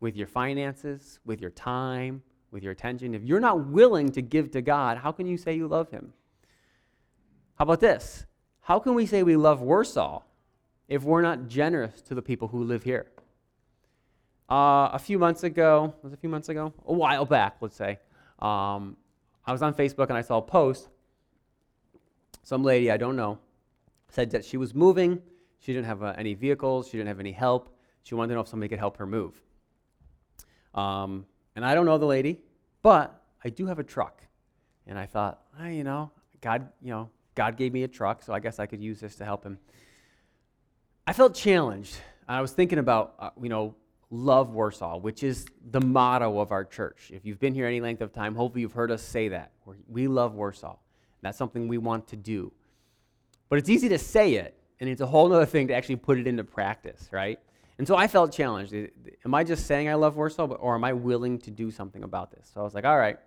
With 0.00 0.16
your 0.16 0.26
finances, 0.26 1.20
with 1.24 1.40
your 1.40 1.50
time, 1.50 2.22
with 2.50 2.62
your 2.62 2.72
attention. 2.72 3.14
If 3.14 3.22
you're 3.22 3.40
not 3.40 3.66
willing 3.66 4.10
to 4.12 4.22
give 4.22 4.50
to 4.52 4.62
God, 4.62 4.98
how 4.98 5.12
can 5.12 5.26
you 5.26 5.36
say 5.36 5.54
you 5.54 5.66
love 5.66 5.90
Him? 5.90 6.12
How 7.56 7.62
about 7.62 7.80
this? 7.80 8.26
How 8.60 8.78
can 8.78 8.94
we 8.94 9.06
say 9.06 9.22
we 9.22 9.36
love 9.36 9.62
Warsaw 9.62 10.22
if 10.88 11.02
we're 11.02 11.22
not 11.22 11.48
generous 11.48 12.02
to 12.02 12.14
the 12.14 12.22
people 12.22 12.48
who 12.48 12.64
live 12.64 12.82
here? 12.82 13.06
Uh, 14.48 14.90
a 14.92 14.98
few 14.98 15.18
months 15.18 15.42
ago, 15.42 15.92
was 16.02 16.12
a 16.12 16.16
few 16.16 16.28
months 16.28 16.48
ago? 16.48 16.72
A 16.86 16.92
while 16.92 17.24
back, 17.24 17.56
let's 17.60 17.76
say. 17.76 17.98
Um, 18.38 18.96
I 19.44 19.52
was 19.52 19.62
on 19.62 19.74
Facebook 19.74 20.08
and 20.08 20.16
I 20.16 20.20
saw 20.20 20.38
a 20.38 20.42
post. 20.42 20.88
Some 22.42 22.62
lady, 22.62 22.90
I 22.90 22.96
don't 22.96 23.16
know, 23.16 23.38
said 24.08 24.30
that 24.30 24.44
she 24.44 24.56
was 24.56 24.72
moving. 24.74 25.20
She 25.58 25.72
didn't 25.72 25.86
have 25.86 26.02
uh, 26.02 26.14
any 26.16 26.34
vehicles. 26.34 26.86
She 26.86 26.96
didn't 26.96 27.08
have 27.08 27.18
any 27.18 27.32
help. 27.32 27.76
She 28.04 28.14
wanted 28.14 28.28
to 28.28 28.34
know 28.34 28.42
if 28.42 28.48
somebody 28.48 28.68
could 28.68 28.78
help 28.78 28.98
her 28.98 29.06
move. 29.06 29.40
Um, 30.74 31.26
and 31.56 31.64
I 31.64 31.74
don't 31.74 31.86
know 31.86 31.98
the 31.98 32.06
lady, 32.06 32.40
but 32.82 33.20
I 33.44 33.48
do 33.48 33.66
have 33.66 33.80
a 33.80 33.84
truck. 33.84 34.22
And 34.86 34.96
I 34.96 35.06
thought, 35.06 35.40
ah, 35.58 35.66
you 35.66 35.82
know, 35.82 36.12
God, 36.40 36.68
you 36.80 36.90
know, 36.90 37.10
God 37.34 37.56
gave 37.56 37.72
me 37.72 37.82
a 37.82 37.88
truck, 37.88 38.22
so 38.22 38.32
I 38.32 38.38
guess 38.38 38.60
I 38.60 38.66
could 38.66 38.80
use 38.80 39.00
this 39.00 39.16
to 39.16 39.24
help 39.24 39.44
him. 39.44 39.58
I 41.06 41.12
felt 41.12 41.34
challenged. 41.34 41.96
I 42.28 42.40
was 42.40 42.52
thinking 42.52 42.78
about, 42.78 43.14
uh, 43.18 43.30
you 43.40 43.48
know, 43.48 43.74
love 44.10 44.54
Warsaw, 44.54 44.98
which 44.98 45.22
is 45.22 45.46
the 45.70 45.80
motto 45.80 46.38
of 46.38 46.52
our 46.52 46.64
church. 46.64 47.10
If 47.12 47.24
you've 47.24 47.40
been 47.40 47.54
here 47.54 47.66
any 47.66 47.80
length 47.80 48.02
of 48.02 48.12
time, 48.12 48.34
hopefully 48.34 48.62
you've 48.62 48.72
heard 48.72 48.90
us 48.90 49.02
say 49.02 49.28
that. 49.28 49.52
We 49.88 50.06
love 50.06 50.34
Warsaw. 50.34 50.76
That's 51.22 51.38
something 51.38 51.66
we 51.66 51.78
want 51.78 52.06
to 52.08 52.16
do. 52.16 52.52
But 53.48 53.58
it's 53.58 53.68
easy 53.68 53.88
to 53.88 53.98
say 53.98 54.34
it, 54.34 54.56
and 54.80 54.88
it's 54.88 55.00
a 55.00 55.06
whole 55.06 55.32
other 55.32 55.46
thing 55.46 55.68
to 55.68 55.74
actually 55.74 55.96
put 55.96 56.18
it 56.18 56.26
into 56.26 56.44
practice, 56.44 57.08
right? 57.10 57.40
And 57.78 57.86
so 57.86 57.96
I 57.96 58.06
felt 58.06 58.32
challenged. 58.32 58.72
Am 59.24 59.34
I 59.34 59.44
just 59.44 59.66
saying 59.66 59.88
I 59.88 59.94
love 59.94 60.16
Warsaw, 60.16 60.46
or 60.46 60.74
am 60.74 60.84
I 60.84 60.92
willing 60.92 61.38
to 61.40 61.50
do 61.50 61.70
something 61.70 62.04
about 62.04 62.30
this? 62.30 62.50
So 62.54 62.60
I 62.60 62.64
was 62.64 62.74
like, 62.74 62.84
all 62.84 62.98
right. 62.98 63.18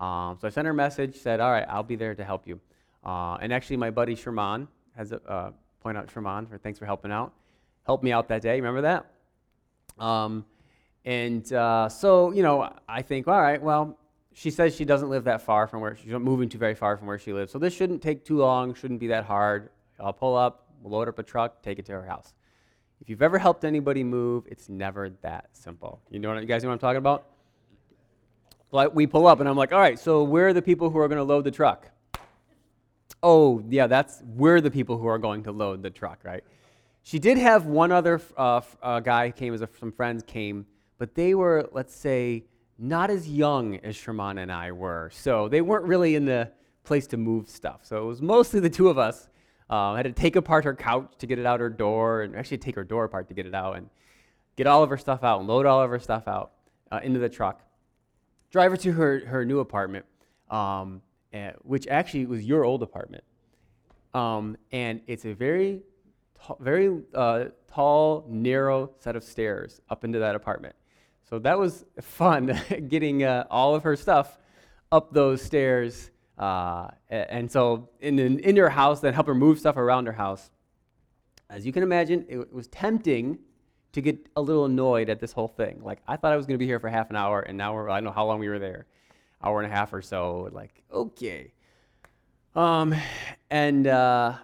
Um, 0.00 0.38
so 0.40 0.46
I 0.46 0.50
sent 0.50 0.66
her 0.66 0.72
a 0.72 0.74
message, 0.74 1.16
said, 1.16 1.40
all 1.40 1.50
right, 1.50 1.66
I'll 1.68 1.82
be 1.82 1.96
there 1.96 2.14
to 2.14 2.24
help 2.24 2.46
you. 2.46 2.60
Uh, 3.04 3.36
and 3.40 3.52
actually, 3.52 3.76
my 3.76 3.90
buddy 3.90 4.14
Sherman 4.14 4.68
has 4.96 5.12
a 5.12 5.20
uh, 5.28 5.50
point 5.80 5.98
out 5.98 6.10
Sherman 6.10 6.46
for 6.46 6.58
thanks 6.58 6.78
for 6.78 6.86
helping 6.86 7.12
out. 7.12 7.32
Helped 7.84 8.04
me 8.04 8.12
out 8.12 8.28
that 8.28 8.42
day. 8.42 8.54
Remember 8.56 8.82
that? 8.82 9.06
Um, 10.02 10.44
and 11.04 11.50
uh, 11.52 11.88
so, 11.88 12.32
you 12.32 12.42
know, 12.42 12.72
I 12.88 13.02
think, 13.02 13.28
all 13.28 13.40
right, 13.40 13.62
well, 13.62 13.98
she 14.34 14.50
says 14.50 14.74
she 14.74 14.84
doesn't 14.84 15.08
live 15.08 15.24
that 15.24 15.42
far 15.42 15.66
from 15.66 15.80
where 15.80 15.96
she's 15.96 16.10
not 16.10 16.22
moving 16.22 16.48
too 16.48 16.58
very 16.58 16.74
far 16.74 16.96
from 16.96 17.06
where 17.06 17.18
she 17.18 17.32
lives. 17.32 17.52
So 17.52 17.58
this 17.58 17.74
shouldn't 17.74 18.02
take 18.02 18.24
too 18.24 18.38
long, 18.38 18.74
shouldn't 18.74 19.00
be 19.00 19.08
that 19.08 19.24
hard. 19.24 19.70
I'll 20.00 20.12
pull 20.12 20.36
up, 20.36 20.66
we'll 20.82 20.98
load 20.98 21.08
up 21.08 21.18
a 21.18 21.22
truck, 21.22 21.62
take 21.62 21.78
it 21.78 21.86
to 21.86 21.92
her 21.92 22.04
house. 22.04 22.34
If 23.00 23.10
you've 23.10 23.22
ever 23.22 23.38
helped 23.38 23.64
anybody 23.64 24.04
move, 24.04 24.44
it's 24.48 24.68
never 24.68 25.10
that 25.22 25.48
simple. 25.52 26.00
You 26.10 26.18
know 26.18 26.32
what 26.32 26.40
you 26.40 26.46
guys 26.46 26.62
know 26.62 26.70
what 26.70 26.74
I'm 26.74 26.78
talking 26.80 26.98
about? 26.98 27.26
Well, 28.70 28.90
we 28.90 29.06
pull 29.06 29.26
up 29.26 29.40
and 29.40 29.48
I'm 29.48 29.56
like, 29.56 29.72
all 29.72 29.80
right, 29.80 29.98
so 29.98 30.22
where 30.22 30.48
are 30.48 30.52
the 30.52 30.62
people 30.62 30.90
who 30.90 30.98
are 30.98 31.08
going 31.08 31.18
to 31.18 31.24
load 31.24 31.44
the 31.44 31.50
truck? 31.50 31.92
oh, 33.22 33.62
yeah, 33.68 33.86
that's, 33.86 34.22
we're 34.34 34.60
the 34.60 34.70
people 34.70 34.98
who 34.98 35.06
are 35.06 35.18
going 35.18 35.44
to 35.44 35.52
load 35.52 35.82
the 35.82 35.90
truck, 35.90 36.20
right? 36.24 36.42
She 37.02 37.18
did 37.18 37.38
have 37.38 37.66
one 37.66 37.90
other 37.92 38.20
uh, 38.36 38.60
uh, 38.82 39.00
guy 39.00 39.30
came, 39.30 39.54
as 39.54 39.60
a, 39.60 39.68
some 39.78 39.92
friends 39.92 40.22
came, 40.22 40.66
but 40.98 41.14
they 41.14 41.34
were, 41.34 41.68
let's 41.72 41.94
say, 41.94 42.44
not 42.78 43.10
as 43.10 43.28
young 43.28 43.76
as 43.78 43.96
Sherman 43.96 44.38
and 44.38 44.50
I 44.52 44.72
were. 44.72 45.10
So 45.12 45.48
they 45.48 45.60
weren't 45.60 45.84
really 45.84 46.14
in 46.14 46.24
the 46.24 46.50
place 46.84 47.06
to 47.08 47.16
move 47.16 47.48
stuff. 47.48 47.80
So 47.82 48.02
it 48.02 48.06
was 48.06 48.22
mostly 48.22 48.60
the 48.60 48.70
two 48.70 48.88
of 48.88 48.98
us. 48.98 49.28
Uh, 49.68 49.94
had 49.94 50.04
to 50.04 50.12
take 50.12 50.36
apart 50.36 50.64
her 50.64 50.74
couch 50.74 51.10
to 51.18 51.26
get 51.26 51.38
it 51.38 51.46
out 51.46 51.60
her 51.60 51.70
door, 51.70 52.22
and 52.22 52.36
actually 52.36 52.58
take 52.58 52.74
her 52.74 52.84
door 52.84 53.04
apart 53.04 53.28
to 53.28 53.34
get 53.34 53.46
it 53.46 53.54
out, 53.54 53.76
and 53.76 53.88
get 54.56 54.66
all 54.66 54.82
of 54.82 54.90
her 54.90 54.98
stuff 54.98 55.24
out, 55.24 55.40
and 55.40 55.48
load 55.48 55.64
all 55.64 55.82
of 55.82 55.90
her 55.90 55.98
stuff 55.98 56.28
out 56.28 56.52
uh, 56.90 57.00
into 57.02 57.18
the 57.18 57.28
truck. 57.28 57.62
Drive 58.50 58.72
her 58.72 58.76
to 58.76 58.92
her, 58.92 59.20
her 59.26 59.44
new 59.44 59.60
apartment. 59.60 60.04
Um, 60.50 61.00
uh, 61.34 61.52
which 61.62 61.86
actually 61.86 62.26
was 62.26 62.44
your 62.44 62.62
old 62.62 62.82
apartment. 62.82 63.24
Um, 64.12 64.58
and 64.70 65.00
it's 65.06 65.24
a 65.24 65.32
very, 65.32 65.80
very 66.60 67.02
uh, 67.14 67.46
tall, 67.72 68.24
narrow 68.28 68.90
set 68.98 69.16
of 69.16 69.24
stairs 69.24 69.80
up 69.90 70.04
into 70.04 70.18
that 70.18 70.34
apartment. 70.34 70.74
So 71.28 71.38
that 71.40 71.58
was 71.58 71.84
fun 72.00 72.58
getting 72.88 73.24
uh, 73.24 73.44
all 73.50 73.74
of 73.74 73.82
her 73.82 73.96
stuff 73.96 74.38
up 74.90 75.12
those 75.12 75.42
stairs. 75.42 76.10
Uh, 76.38 76.88
and 77.08 77.50
so 77.50 77.88
in, 78.00 78.18
in, 78.18 78.38
in 78.40 78.56
her 78.56 78.68
house, 78.68 79.00
then 79.00 79.14
help 79.14 79.26
her 79.26 79.34
move 79.34 79.58
stuff 79.58 79.76
around 79.76 80.06
her 80.06 80.12
house. 80.12 80.50
As 81.48 81.66
you 81.66 81.72
can 81.72 81.82
imagine, 81.82 82.24
it 82.28 82.52
was 82.52 82.66
tempting 82.68 83.38
to 83.92 84.00
get 84.00 84.26
a 84.36 84.40
little 84.40 84.64
annoyed 84.64 85.10
at 85.10 85.20
this 85.20 85.32
whole 85.32 85.48
thing. 85.48 85.82
Like, 85.82 85.98
I 86.08 86.16
thought 86.16 86.32
I 86.32 86.36
was 86.36 86.46
going 86.46 86.54
to 86.54 86.58
be 86.58 86.66
here 86.66 86.80
for 86.80 86.88
half 86.88 87.10
an 87.10 87.16
hour, 87.16 87.40
and 87.40 87.58
now 87.58 87.78
I 87.90 87.96
don't 87.98 88.04
know 88.04 88.12
how 88.12 88.24
long 88.24 88.38
we 88.40 88.48
were 88.48 88.58
there 88.58 88.86
hour 89.44 89.60
and 89.60 89.70
a 89.70 89.74
half 89.74 89.92
or 89.92 90.02
so. 90.02 90.48
Like, 90.52 90.82
okay. 90.92 91.52
Um, 92.54 92.94
and, 93.50 93.86
uh, 93.86 94.36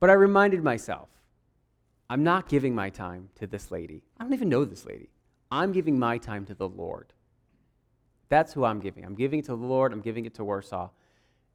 but 0.00 0.10
I 0.10 0.14
reminded 0.14 0.64
myself, 0.64 1.08
I'm 2.08 2.24
not 2.24 2.48
giving 2.48 2.74
my 2.74 2.90
time 2.90 3.28
to 3.36 3.46
this 3.46 3.70
lady. 3.70 4.02
I 4.18 4.24
don't 4.24 4.32
even 4.32 4.48
know 4.48 4.64
this 4.64 4.84
lady. 4.84 5.10
I'm 5.52 5.72
giving 5.72 5.98
my 5.98 6.18
time 6.18 6.44
to 6.46 6.54
the 6.54 6.68
Lord. 6.68 7.12
That's 8.28 8.52
who 8.52 8.64
I'm 8.64 8.80
giving. 8.80 9.04
I'm 9.04 9.14
giving 9.14 9.40
it 9.40 9.44
to 9.46 9.52
the 9.56 9.66
Lord. 9.66 9.92
I'm 9.92 10.00
giving 10.00 10.24
it 10.24 10.34
to 10.34 10.44
Warsaw. 10.44 10.88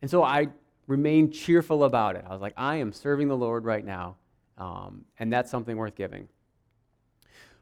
And 0.01 0.11
so 0.11 0.23
I 0.23 0.47
remained 0.87 1.33
cheerful 1.33 1.83
about 1.83 2.15
it. 2.15 2.25
I 2.27 2.31
was 2.31 2.41
like, 2.41 2.53
I 2.55 2.75
am 2.77 2.93
serving 2.93 3.27
the 3.27 3.37
Lord 3.37 3.65
right 3.65 3.83
now. 3.83 4.17
Um, 4.57 5.05
and 5.19 5.31
that's 5.31 5.49
something 5.49 5.75
worth 5.75 5.95
giving. 5.95 6.27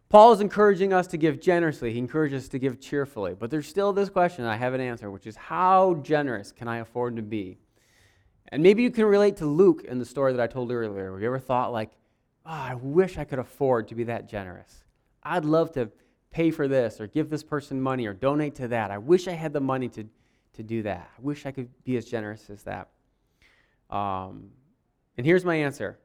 Paul 0.10 0.34
is 0.34 0.42
encouraging 0.42 0.94
us 0.94 1.08
to 1.08 1.18
give 1.18 1.40
generously. 1.40 1.92
He 1.92 1.98
encourages 1.98 2.44
us 2.44 2.50
to 2.50 2.60
give 2.60 2.80
cheerfully. 2.80 3.34
But 3.34 3.50
there's 3.50 3.68
still 3.68 3.94
this 3.94 4.10
question 4.10 4.46
I 4.46 4.58
have 4.58 4.76
an 4.76 4.82
answer, 4.82 5.10
which 5.10 5.26
is 5.26 5.36
how 5.36 5.96
generous 6.04 6.52
can 6.52 6.68
I 6.68 6.78
afford 6.78 7.16
to 7.16 7.24
be? 7.24 7.58
And 8.54 8.62
maybe 8.62 8.84
you 8.84 8.92
can 8.92 9.06
relate 9.06 9.38
to 9.38 9.48
Luke 9.48 9.84
in 9.84 9.98
the 9.98 10.06
story 10.06 10.32
that 10.32 10.40
I 10.40 10.46
told 10.46 10.72
earlier. 10.72 11.12
Have 11.12 11.20
you 11.20 11.26
ever 11.26 11.40
thought, 11.40 11.74
like, 11.74 11.90
oh, 12.46 12.52
I 12.52 12.76
wish 12.76 13.18
I 13.18 13.24
could 13.24 13.40
afford 13.40 13.88
to 13.88 13.96
be 13.96 14.04
that 14.04 14.30
generous? 14.30 14.84
I'd 15.24 15.44
love 15.44 15.72
to 15.72 15.90
pay 16.30 16.52
for 16.52 16.68
this 16.68 17.02
or 17.02 17.08
give 17.08 17.32
this 17.32 17.42
person 17.42 17.82
money 17.82 18.06
or 18.06 18.14
donate 18.14 18.54
to 18.58 18.68
that. 18.68 18.92
I 18.92 19.00
wish 19.00 19.28
I 19.28 19.32
had 19.32 19.54
the 19.54 19.60
money 19.60 19.90
to, 19.90 20.06
to 20.54 20.62
do 20.62 20.84
that. 20.84 21.10
I 21.18 21.22
wish 21.24 21.48
I 21.48 21.52
could 21.52 21.68
be 21.84 21.98
as 21.98 22.06
generous 22.06 22.48
as 22.52 22.62
that. 22.66 22.90
Um, 23.90 24.52
and 25.18 25.26
here's 25.26 25.44
my 25.44 25.56
answer 25.56 25.98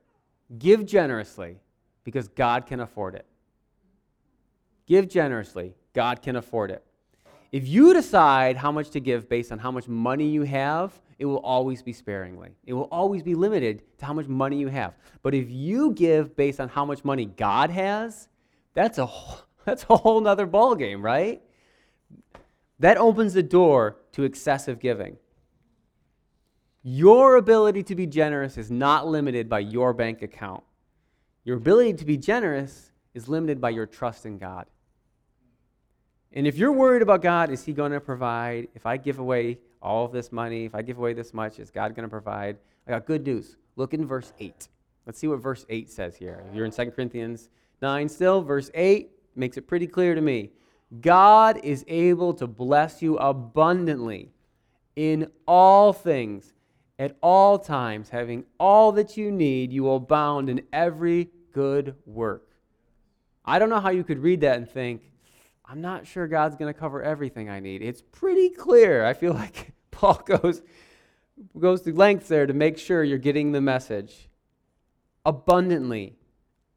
give 0.58 0.86
generously 0.86 1.58
because 2.02 2.28
God 2.28 2.64
can 2.64 2.80
afford 2.80 3.14
it. 3.14 3.26
Give 4.86 5.06
generously, 5.06 5.74
God 5.92 6.22
can 6.22 6.36
afford 6.36 6.70
it. 6.70 6.82
If 7.52 7.68
you 7.68 7.92
decide 7.92 8.56
how 8.56 8.72
much 8.72 8.88
to 8.90 9.00
give 9.00 9.28
based 9.28 9.52
on 9.52 9.58
how 9.58 9.70
much 9.70 9.86
money 9.86 10.28
you 10.28 10.44
have, 10.44 10.98
it 11.18 11.24
will 11.24 11.38
always 11.38 11.82
be 11.82 11.92
sparingly. 11.92 12.50
It 12.64 12.72
will 12.72 12.88
always 12.92 13.22
be 13.22 13.34
limited 13.34 13.82
to 13.98 14.06
how 14.06 14.12
much 14.12 14.28
money 14.28 14.58
you 14.58 14.68
have. 14.68 14.94
But 15.22 15.34
if 15.34 15.50
you 15.50 15.92
give 15.92 16.36
based 16.36 16.60
on 16.60 16.68
how 16.68 16.84
much 16.84 17.04
money 17.04 17.26
God 17.26 17.70
has, 17.70 18.28
that's 18.74 18.98
a 18.98 19.06
whole, 19.06 19.42
that's 19.64 19.84
a 19.90 19.96
whole 19.96 20.20
nother 20.20 20.46
ballgame, 20.46 21.02
right? 21.02 21.42
That 22.78 22.96
opens 22.96 23.34
the 23.34 23.42
door 23.42 23.96
to 24.12 24.22
excessive 24.22 24.78
giving. 24.78 25.16
Your 26.84 27.36
ability 27.36 27.82
to 27.84 27.96
be 27.96 28.06
generous 28.06 28.56
is 28.56 28.70
not 28.70 29.06
limited 29.06 29.48
by 29.48 29.58
your 29.58 29.92
bank 29.92 30.22
account. 30.22 30.62
Your 31.44 31.56
ability 31.56 31.94
to 31.94 32.04
be 32.04 32.16
generous 32.16 32.92
is 33.14 33.28
limited 33.28 33.60
by 33.60 33.70
your 33.70 33.86
trust 33.86 34.24
in 34.24 34.38
God. 34.38 34.66
And 36.32 36.46
if 36.46 36.56
you're 36.56 36.72
worried 36.72 37.02
about 37.02 37.22
God, 37.22 37.50
is 37.50 37.64
He 37.64 37.72
going 37.72 37.92
to 37.92 38.00
provide? 38.00 38.68
If 38.74 38.86
I 38.86 38.96
give 38.96 39.18
away 39.18 39.58
all 39.80 40.04
of 40.04 40.12
this 40.12 40.30
money, 40.30 40.64
if 40.64 40.74
I 40.74 40.82
give 40.82 40.98
away 40.98 41.14
this 41.14 41.32
much, 41.32 41.58
is 41.58 41.70
God 41.70 41.94
going 41.94 42.04
to 42.04 42.10
provide? 42.10 42.58
I 42.86 42.90
got 42.90 43.06
good 43.06 43.26
news. 43.26 43.56
Look 43.76 43.94
in 43.94 44.06
verse 44.06 44.32
8. 44.38 44.68
Let's 45.06 45.18
see 45.18 45.28
what 45.28 45.40
verse 45.40 45.64
8 45.68 45.90
says 45.90 46.16
here. 46.16 46.42
If 46.48 46.54
you're 46.54 46.66
in 46.66 46.72
2 46.72 46.90
Corinthians 46.90 47.48
9 47.80 48.08
still, 48.08 48.42
verse 48.42 48.70
8 48.74 49.10
makes 49.36 49.56
it 49.56 49.66
pretty 49.66 49.86
clear 49.86 50.14
to 50.14 50.20
me. 50.20 50.50
God 51.00 51.60
is 51.62 51.84
able 51.86 52.34
to 52.34 52.46
bless 52.46 53.02
you 53.02 53.16
abundantly 53.18 54.32
in 54.96 55.30
all 55.46 55.92
things, 55.92 56.52
at 56.98 57.16
all 57.22 57.58
times, 57.58 58.08
having 58.08 58.44
all 58.58 58.90
that 58.92 59.16
you 59.16 59.30
need, 59.30 59.72
you 59.72 59.84
will 59.84 59.96
abound 59.96 60.50
in 60.50 60.62
every 60.72 61.30
good 61.52 61.94
work. 62.04 62.48
I 63.44 63.58
don't 63.58 63.70
know 63.70 63.80
how 63.80 63.90
you 63.90 64.02
could 64.02 64.18
read 64.18 64.40
that 64.40 64.56
and 64.56 64.68
think, 64.68 65.02
I'm 65.70 65.82
not 65.82 66.06
sure 66.06 66.26
God's 66.26 66.56
going 66.56 66.72
to 66.72 66.78
cover 66.78 67.02
everything 67.02 67.50
I 67.50 67.60
need. 67.60 67.82
It's 67.82 68.00
pretty 68.00 68.48
clear. 68.48 69.04
I 69.04 69.12
feel 69.12 69.34
like 69.44 69.72
Paul 69.90 70.22
goes, 70.24 70.62
goes 71.58 71.82
to 71.82 71.94
lengths 71.94 72.28
there 72.28 72.46
to 72.46 72.54
make 72.54 72.78
sure 72.78 73.04
you're 73.04 73.18
getting 73.18 73.52
the 73.52 73.60
message. 73.60 74.28
Abundantly, 75.26 76.16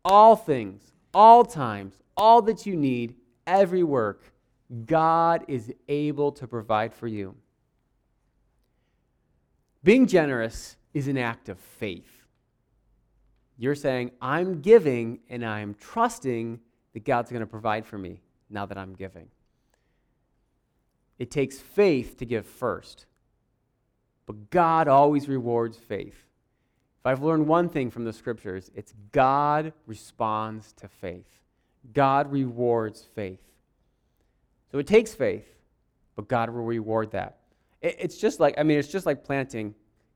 all 0.04 0.36
things, 0.36 0.92
all 1.14 1.46
times, 1.46 1.94
all 2.18 2.42
that 2.42 2.66
you 2.66 2.76
need, 2.76 3.16
every 3.48 3.84
work, 3.84 4.34
God 4.86 5.46
is 5.48 5.72
able 5.88 6.34
to 6.34 6.48
provide 6.48 6.94
for 6.94 7.08
you. 7.08 7.36
Being 9.84 10.06
generous 10.06 10.76
is 10.94 11.08
an 11.08 11.18
act 11.18 11.48
of 11.48 11.58
faith. 11.58 12.26
You're 13.58 13.76
saying, 13.76 14.12
I'm 14.22 14.62
giving 14.62 15.20
and 15.30 15.46
I'm 15.46 15.76
trusting 15.76 16.60
that 16.94 17.06
God's 17.06 17.32
going 17.32 17.42
to 17.42 17.48
provide 17.48 17.86
for 17.86 17.98
me 17.98 18.22
now 18.52 18.66
that 18.66 18.78
I'm 18.78 18.94
giving. 18.94 19.28
It 21.20 21.30
takes 21.32 21.60
faith 21.60 22.18
to 22.18 22.26
give 22.26 22.46
first, 22.46 23.06
but 24.26 24.50
God 24.50 24.88
always 24.88 25.28
rewards 25.28 25.78
faith. 25.78 26.16
If 27.00 27.06
I've 27.06 27.24
learned 27.24 27.48
one 27.48 27.70
thing 27.70 27.90
from 27.90 28.06
the 28.06 28.14
scriptures, 28.14 28.70
it's 28.76 28.94
God 29.12 29.74
responds 29.88 30.74
to 30.74 30.88
faith. 30.88 31.28
God 31.94 32.32
rewards 32.32 33.04
faith. 33.16 33.42
So 34.72 34.78
it 34.78 34.88
takes 34.88 35.14
faith, 35.14 35.48
but 36.16 36.28
God 36.28 36.50
will 36.50 36.64
reward 36.64 37.12
that. 37.12 37.38
it's 37.82 38.18
just 38.18 38.40
like, 38.40 38.56
I 38.58 38.64
mean, 38.64 38.78
it's 38.78 38.88
just 38.88 39.06
like 39.08 39.24
planting 39.24 39.74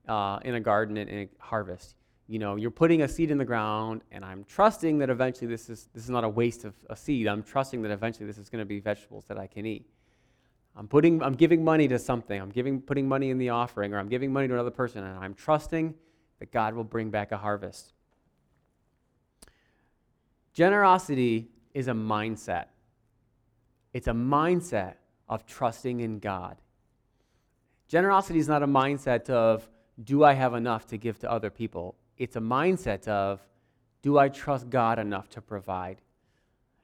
uh, 0.08 0.40
in 0.44 0.56
a 0.56 0.60
garden 0.60 0.98
and 0.98 1.10
in 1.10 1.18
a 1.20 1.28
harvest. 1.40 1.96
You 2.28 2.40
know, 2.40 2.56
you're 2.56 2.72
putting 2.72 3.04
a 3.04 3.08
seed 3.08 3.30
in 3.30 3.38
the 3.38 3.46
ground, 3.46 4.02
and 4.12 4.26
I'm 4.26 4.44
trusting 4.46 4.98
that 4.98 5.12
eventually 5.12 5.48
this 5.48 5.70
is, 5.70 5.90
this 5.94 6.04
is 6.04 6.10
not 6.10 6.24
a 6.24 6.30
waste 6.30 6.66
of 6.66 6.74
a 6.90 6.96
seed. 6.96 7.28
I'm 7.28 7.44
trusting 7.44 7.84
that 7.84 7.92
eventually 7.92 8.26
this 8.26 8.40
is 8.40 8.50
going 8.50 8.62
to 8.62 8.66
be 8.66 8.80
vegetables 8.80 9.26
that 9.26 9.38
I 9.38 9.46
can 9.46 9.66
eat. 9.66 9.86
I'm, 10.76 10.88
putting, 10.88 11.22
I'm 11.22 11.36
giving 11.36 11.64
money 11.64 11.88
to 11.88 12.00
something. 12.00 12.42
I'm 12.42 12.50
giving, 12.50 12.82
putting 12.82 13.08
money 13.08 13.30
in 13.30 13.38
the 13.38 13.50
offering, 13.50 13.94
or 13.94 14.00
I'm 14.00 14.10
giving 14.10 14.34
money 14.34 14.48
to 14.48 14.54
another 14.56 14.72
person, 14.72 15.04
and 15.04 15.20
I'm 15.20 15.36
trusting 15.36 15.94
that 16.40 16.52
God 16.52 16.74
will 16.74 16.84
bring 16.84 17.12
back 17.12 17.32
a 17.32 17.38
harvest. 17.38 17.94
Generosity 20.54 21.50
is 21.74 21.88
a 21.88 21.94
mindset. 21.94 22.66
It's 23.94 24.08
a 24.08 24.14
mindset 24.14 24.96
of 25.30 25.46
trusting 25.46 26.00
in 26.00 26.20
God. 26.20 26.58
Generosity 27.88 28.40
is 28.40 28.48
not 28.48 28.64
a 28.64 28.68
mindset 28.68 29.30
of, 29.30 29.70
do 30.04 30.24
I 30.24 30.34
have 30.34 30.56
enough 30.56 30.88
to 30.88 30.98
give 30.98 31.20
to 31.20 31.32
other 31.32 31.50
people? 31.50 31.96
It's 32.18 32.36
a 32.36 32.40
mindset 32.42 33.08
of, 33.08 33.42
do 34.02 34.18
I 34.18 34.30
trust 34.30 34.70
God 34.70 35.00
enough 35.00 35.30
to 35.30 35.42
provide? 35.42 35.98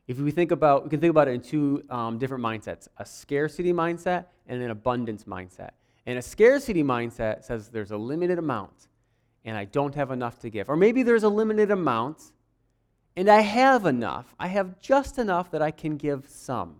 If 0.07 0.17
we 0.17 0.31
think 0.31 0.51
about, 0.51 0.83
we 0.83 0.89
can 0.89 0.99
think 0.99 1.11
about 1.11 1.27
it 1.27 1.31
in 1.31 1.41
two 1.41 1.83
um, 1.89 2.17
different 2.17 2.43
mindsets 2.43 2.87
a 2.97 3.05
scarcity 3.05 3.71
mindset 3.71 4.25
and 4.47 4.61
an 4.61 4.71
abundance 4.71 5.23
mindset. 5.23 5.71
And 6.05 6.17
a 6.17 6.21
scarcity 6.21 6.83
mindset 6.83 7.43
says 7.43 7.69
there's 7.69 7.91
a 7.91 7.97
limited 7.97 8.39
amount 8.39 8.87
and 9.45 9.57
I 9.57 9.65
don't 9.65 9.95
have 9.95 10.11
enough 10.11 10.39
to 10.39 10.49
give. 10.49 10.69
Or 10.69 10.75
maybe 10.75 11.03
there's 11.03 11.23
a 11.23 11.29
limited 11.29 11.71
amount 11.71 12.31
and 13.15 13.29
I 13.29 13.41
have 13.41 13.85
enough. 13.85 14.33
I 14.39 14.47
have 14.47 14.79
just 14.79 15.17
enough 15.17 15.51
that 15.51 15.61
I 15.61 15.71
can 15.71 15.97
give 15.97 16.27
some. 16.27 16.77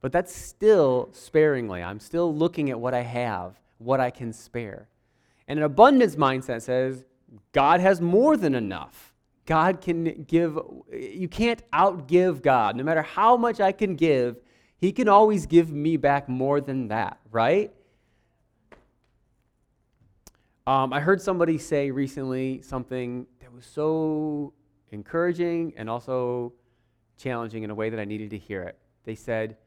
But 0.00 0.12
that's 0.12 0.34
still 0.34 1.08
sparingly. 1.12 1.82
I'm 1.82 2.00
still 2.00 2.34
looking 2.34 2.70
at 2.70 2.78
what 2.78 2.94
I 2.94 3.00
have, 3.00 3.58
what 3.78 4.00
I 4.00 4.10
can 4.10 4.32
spare. 4.32 4.88
And 5.46 5.58
an 5.58 5.64
abundance 5.64 6.16
mindset 6.16 6.62
says 6.62 7.04
God 7.52 7.80
has 7.80 8.00
more 8.00 8.36
than 8.36 8.54
enough. 8.54 9.12
God 9.46 9.80
can 9.80 10.24
give, 10.24 10.58
you 10.92 11.28
can't 11.28 11.62
outgive 11.70 12.42
God. 12.42 12.76
No 12.76 12.82
matter 12.82 13.02
how 13.02 13.36
much 13.36 13.60
I 13.60 13.72
can 13.72 13.94
give, 13.94 14.36
He 14.78 14.90
can 14.92 15.08
always 15.08 15.46
give 15.46 15.70
me 15.70 15.96
back 15.96 16.28
more 16.28 16.60
than 16.60 16.88
that, 16.88 17.18
right? 17.30 17.72
Um, 20.66 20.94
I 20.94 21.00
heard 21.00 21.20
somebody 21.20 21.58
say 21.58 21.90
recently 21.90 22.62
something 22.62 23.26
that 23.40 23.52
was 23.52 23.66
so 23.66 24.54
encouraging 24.92 25.74
and 25.76 25.90
also 25.90 26.54
challenging 27.18 27.64
in 27.64 27.70
a 27.70 27.74
way 27.74 27.90
that 27.90 28.00
I 28.00 28.06
needed 28.06 28.30
to 28.30 28.38
hear 28.38 28.62
it. 28.62 28.78
They 29.04 29.14
said, 29.14 29.58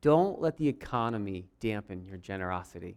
Don't 0.00 0.40
let 0.40 0.56
the 0.56 0.66
economy 0.66 1.46
dampen 1.60 2.04
your 2.04 2.16
generosity. 2.16 2.96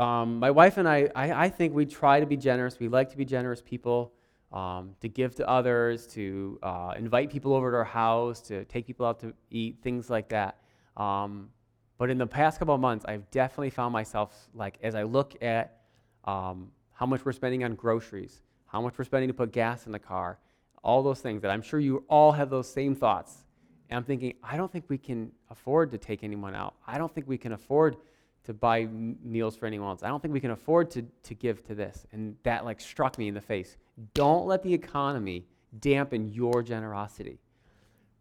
Um, 0.00 0.38
my 0.38 0.50
wife 0.50 0.78
and 0.78 0.88
I, 0.88 1.10
I, 1.14 1.44
I, 1.44 1.48
think 1.50 1.74
we 1.74 1.84
try 1.84 2.20
to 2.20 2.26
be 2.26 2.38
generous. 2.38 2.80
We 2.80 2.88
like 2.88 3.10
to 3.10 3.18
be 3.18 3.26
generous 3.26 3.60
people, 3.60 4.14
um, 4.50 4.96
to 5.02 5.10
give 5.10 5.34
to 5.34 5.46
others, 5.46 6.06
to 6.14 6.58
uh, 6.62 6.94
invite 6.96 7.30
people 7.30 7.52
over 7.52 7.70
to 7.70 7.76
our 7.76 7.84
house, 7.84 8.40
to 8.48 8.64
take 8.64 8.86
people 8.86 9.04
out 9.04 9.20
to 9.20 9.34
eat, 9.50 9.76
things 9.82 10.08
like 10.08 10.30
that. 10.30 10.56
Um, 10.96 11.50
but 11.98 12.08
in 12.08 12.16
the 12.16 12.26
past 12.26 12.58
couple 12.58 12.74
of 12.74 12.80
months, 12.80 13.04
I've 13.06 13.30
definitely 13.30 13.68
found 13.68 13.92
myself, 13.92 14.48
like, 14.54 14.78
as 14.82 14.94
I 14.94 15.02
look 15.02 15.34
at 15.42 15.82
um, 16.24 16.70
how 16.94 17.04
much 17.04 17.26
we're 17.26 17.32
spending 17.32 17.62
on 17.64 17.74
groceries, 17.74 18.40
how 18.64 18.80
much 18.80 18.96
we're 18.96 19.04
spending 19.04 19.28
to 19.28 19.34
put 19.34 19.52
gas 19.52 19.84
in 19.84 19.92
the 19.92 19.98
car, 19.98 20.38
all 20.82 21.02
those 21.02 21.20
things 21.20 21.42
that 21.42 21.50
I'm 21.50 21.60
sure 21.60 21.78
you 21.78 22.04
all 22.08 22.32
have 22.32 22.48
those 22.48 22.72
same 22.72 22.94
thoughts. 22.94 23.44
And 23.90 23.98
I'm 23.98 24.04
thinking, 24.04 24.32
I 24.42 24.56
don't 24.56 24.72
think 24.72 24.86
we 24.88 24.96
can 24.96 25.30
afford 25.50 25.90
to 25.90 25.98
take 25.98 26.24
anyone 26.24 26.54
out. 26.54 26.76
I 26.86 26.96
don't 26.96 27.14
think 27.14 27.28
we 27.28 27.36
can 27.36 27.52
afford 27.52 27.98
to 28.44 28.54
buy 28.54 28.86
meals 28.86 29.56
for 29.56 29.66
anyone 29.66 29.88
else. 29.90 30.02
I 30.02 30.08
don't 30.08 30.20
think 30.20 30.32
we 30.32 30.40
can 30.40 30.50
afford 30.50 30.90
to, 30.92 31.02
to 31.24 31.34
give 31.34 31.62
to 31.66 31.74
this. 31.74 32.06
And 32.12 32.36
that 32.42 32.64
like 32.64 32.80
struck 32.80 33.18
me 33.18 33.28
in 33.28 33.34
the 33.34 33.40
face. 33.40 33.76
Don't 34.14 34.46
let 34.46 34.62
the 34.62 34.72
economy 34.72 35.46
dampen 35.78 36.32
your 36.32 36.62
generosity. 36.62 37.38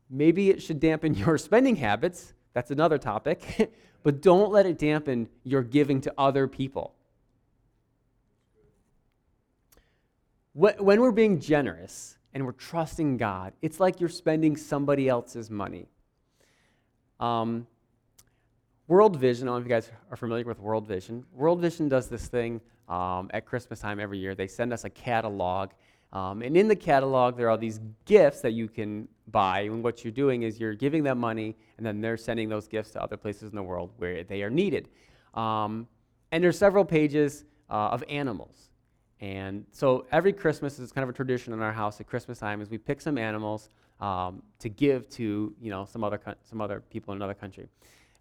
Maybe 0.10 0.50
it 0.50 0.62
should 0.62 0.80
dampen 0.80 1.14
your 1.16 1.38
spending 1.38 1.76
habits. 1.78 2.34
That's 2.54 2.72
another 2.72 2.98
topic. 2.98 3.72
but 4.04 4.22
don't 4.22 4.52
let 4.52 4.66
it 4.66 4.78
dampen 4.78 5.30
your 5.44 5.64
giving 5.64 6.02
to 6.02 6.14
other 6.18 6.48
people. 6.48 6.94
When 10.54 11.00
we're 11.00 11.12
being 11.12 11.40
generous 11.40 12.18
and 12.34 12.46
we're 12.46 12.52
trusting 12.52 13.16
God, 13.18 13.54
it's 13.62 13.80
like 13.80 14.02
you're 14.02 14.10
spending 14.10 14.58
somebody 14.58 15.08
else's 15.08 15.50
money. 15.50 15.88
Um, 17.20 17.66
World 18.89 19.17
Vision, 19.17 19.47
I 19.47 19.52
don't 19.52 19.58
know 19.58 19.62
if 19.62 19.65
you 19.65 19.69
guys 19.69 19.91
are 20.10 20.17
familiar 20.17 20.43
with 20.45 20.60
World 20.60 20.88
Vision. 20.88 21.23
World 21.32 21.62
Vision 21.62 21.89
does 21.89 22.08
this 22.08 22.28
thing 22.28 22.60
um, 22.88 23.30
at 23.36 23.45
Christmas 23.45 23.82
time 23.82 23.99
every 23.99 24.17
year. 24.17 24.34
They 24.34 24.47
send 24.47 24.73
us 24.73 24.84
a 24.84 24.89
catalog. 24.89 25.69
Um, 26.12 26.41
and 26.41 26.58
in 26.58 26.67
the 26.67 26.75
catalog, 26.75 27.38
there 27.38 27.52
are 27.52 27.58
these 27.58 27.80
gifts 28.06 28.41
that 28.41 28.54
you 28.54 28.67
can 28.67 29.08
buy. 29.28 29.60
And 29.60 29.84
what 29.84 30.04
you're 30.04 30.12
doing 30.12 30.41
is 30.41 30.60
you're 30.60 30.73
giving 30.73 31.04
them 31.04 31.19
money, 31.19 31.56
and 31.78 31.86
then 31.86 32.02
they're 32.02 32.17
sending 32.17 32.49
those 32.49 32.67
gifts 32.67 32.89
to 32.93 33.04
other 33.04 33.15
places 33.15 33.52
in 33.52 33.56
the 33.56 33.62
world 33.62 33.91
where 33.97 34.23
they 34.23 34.41
are 34.41 34.49
needed. 34.49 34.89
Um, 35.36 35.88
and 36.32 36.43
there's 36.43 36.58
several 36.58 36.84
pages 36.84 37.45
uh, 37.69 37.89
of 37.89 38.04
animals. 38.10 38.71
And 39.19 39.67
so 39.71 40.08
every 40.12 40.34
Christmas 40.34 40.80
is 40.80 40.91
kind 40.91 41.04
of 41.04 41.10
a 41.12 41.13
tradition 41.13 41.54
in 41.54 41.62
our 41.62 41.73
house 41.73 42.02
at 42.02 42.08
Christmas 42.08 42.39
time 42.39 42.60
is 42.60 42.71
we 42.71 42.80
pick 42.80 43.02
some 43.02 43.19
animals 43.19 43.69
um, 43.99 44.41
to 44.58 44.69
give 44.69 45.08
to 45.10 45.54
you 45.62 45.69
know 45.69 45.86
some 45.86 46.04
other 46.04 46.19
some 46.41 46.60
other 46.62 46.82
people 46.89 47.13
in 47.13 47.17
another 47.17 47.36
country. 47.36 47.67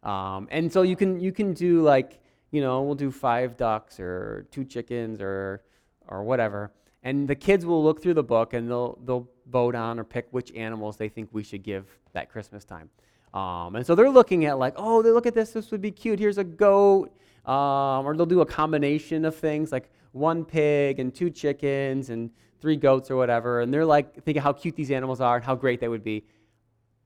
Um, 0.03 0.49
and 0.51 0.73
so 0.73 0.83
you 0.83 0.97
can 0.97 1.21
you 1.21 1.33
can 1.33 1.53
do 1.53 1.83
like 1.83 2.21
you 2.51 2.61
know 2.61 2.83
we'll 2.83 2.95
do 2.95 3.11
five 3.11 3.57
ducks 3.57 3.99
or 3.99 4.47
two 4.51 4.65
chickens 4.65 5.21
or 5.21 5.63
or 6.09 6.23
whatever, 6.23 6.71
and 7.03 7.29
the 7.29 7.35
kids 7.35 7.67
will 7.67 7.83
look 7.83 8.03
through 8.03 8.15
the 8.15 8.23
book 8.23 8.55
and 8.55 8.71
they'll 8.71 8.99
they'll 9.05 9.29
vote 9.51 9.75
on 9.75 9.99
or 9.99 10.05
pick 10.05 10.29
which 10.31 10.53
animals 10.55 10.97
they 10.97 11.09
think 11.09 11.29
we 11.33 11.43
should 11.43 11.63
give 11.63 11.87
that 12.13 12.31
Christmas 12.31 12.65
time. 12.65 12.91
Um, 13.35 13.77
and 13.77 13.87
so 13.87 13.95
they're 13.95 14.11
looking 14.11 14.47
at 14.47 14.59
like, 14.59 14.75
oh, 14.77 15.03
they 15.03 15.11
look 15.11 15.27
at 15.27 15.35
this. 15.35 15.51
This 15.51 15.71
would 15.71 15.83
be 15.83 15.91
cute. 15.91 16.19
Here's 16.19 16.39
a 16.39 16.45
goat. 16.45 17.13
Um, 17.45 18.05
or 18.07 18.15
they'll 18.15 18.27
do 18.27 18.43
a 18.43 18.47
combination 18.47 19.25
of 19.25 19.35
things 19.35 19.73
like 19.73 19.91
one 20.13 20.45
pig 20.45 20.99
and 20.99 21.15
two 21.15 21.31
chickens 21.31 22.11
and 22.11 22.31
three 22.61 22.77
goats 22.77 23.11
or 23.11 23.17
whatever. 23.17 23.61
And 23.63 23.73
they're 23.73 23.87
like 23.87 24.23
thinking 24.25 24.43
how 24.43 24.53
cute 24.53 24.77
these 24.77 24.91
animals 24.91 25.21
are 25.21 25.37
and 25.37 25.45
how 25.45 25.55
great 25.55 25.81
they 25.81 25.89
would 25.89 26.05
be. 26.05 26.25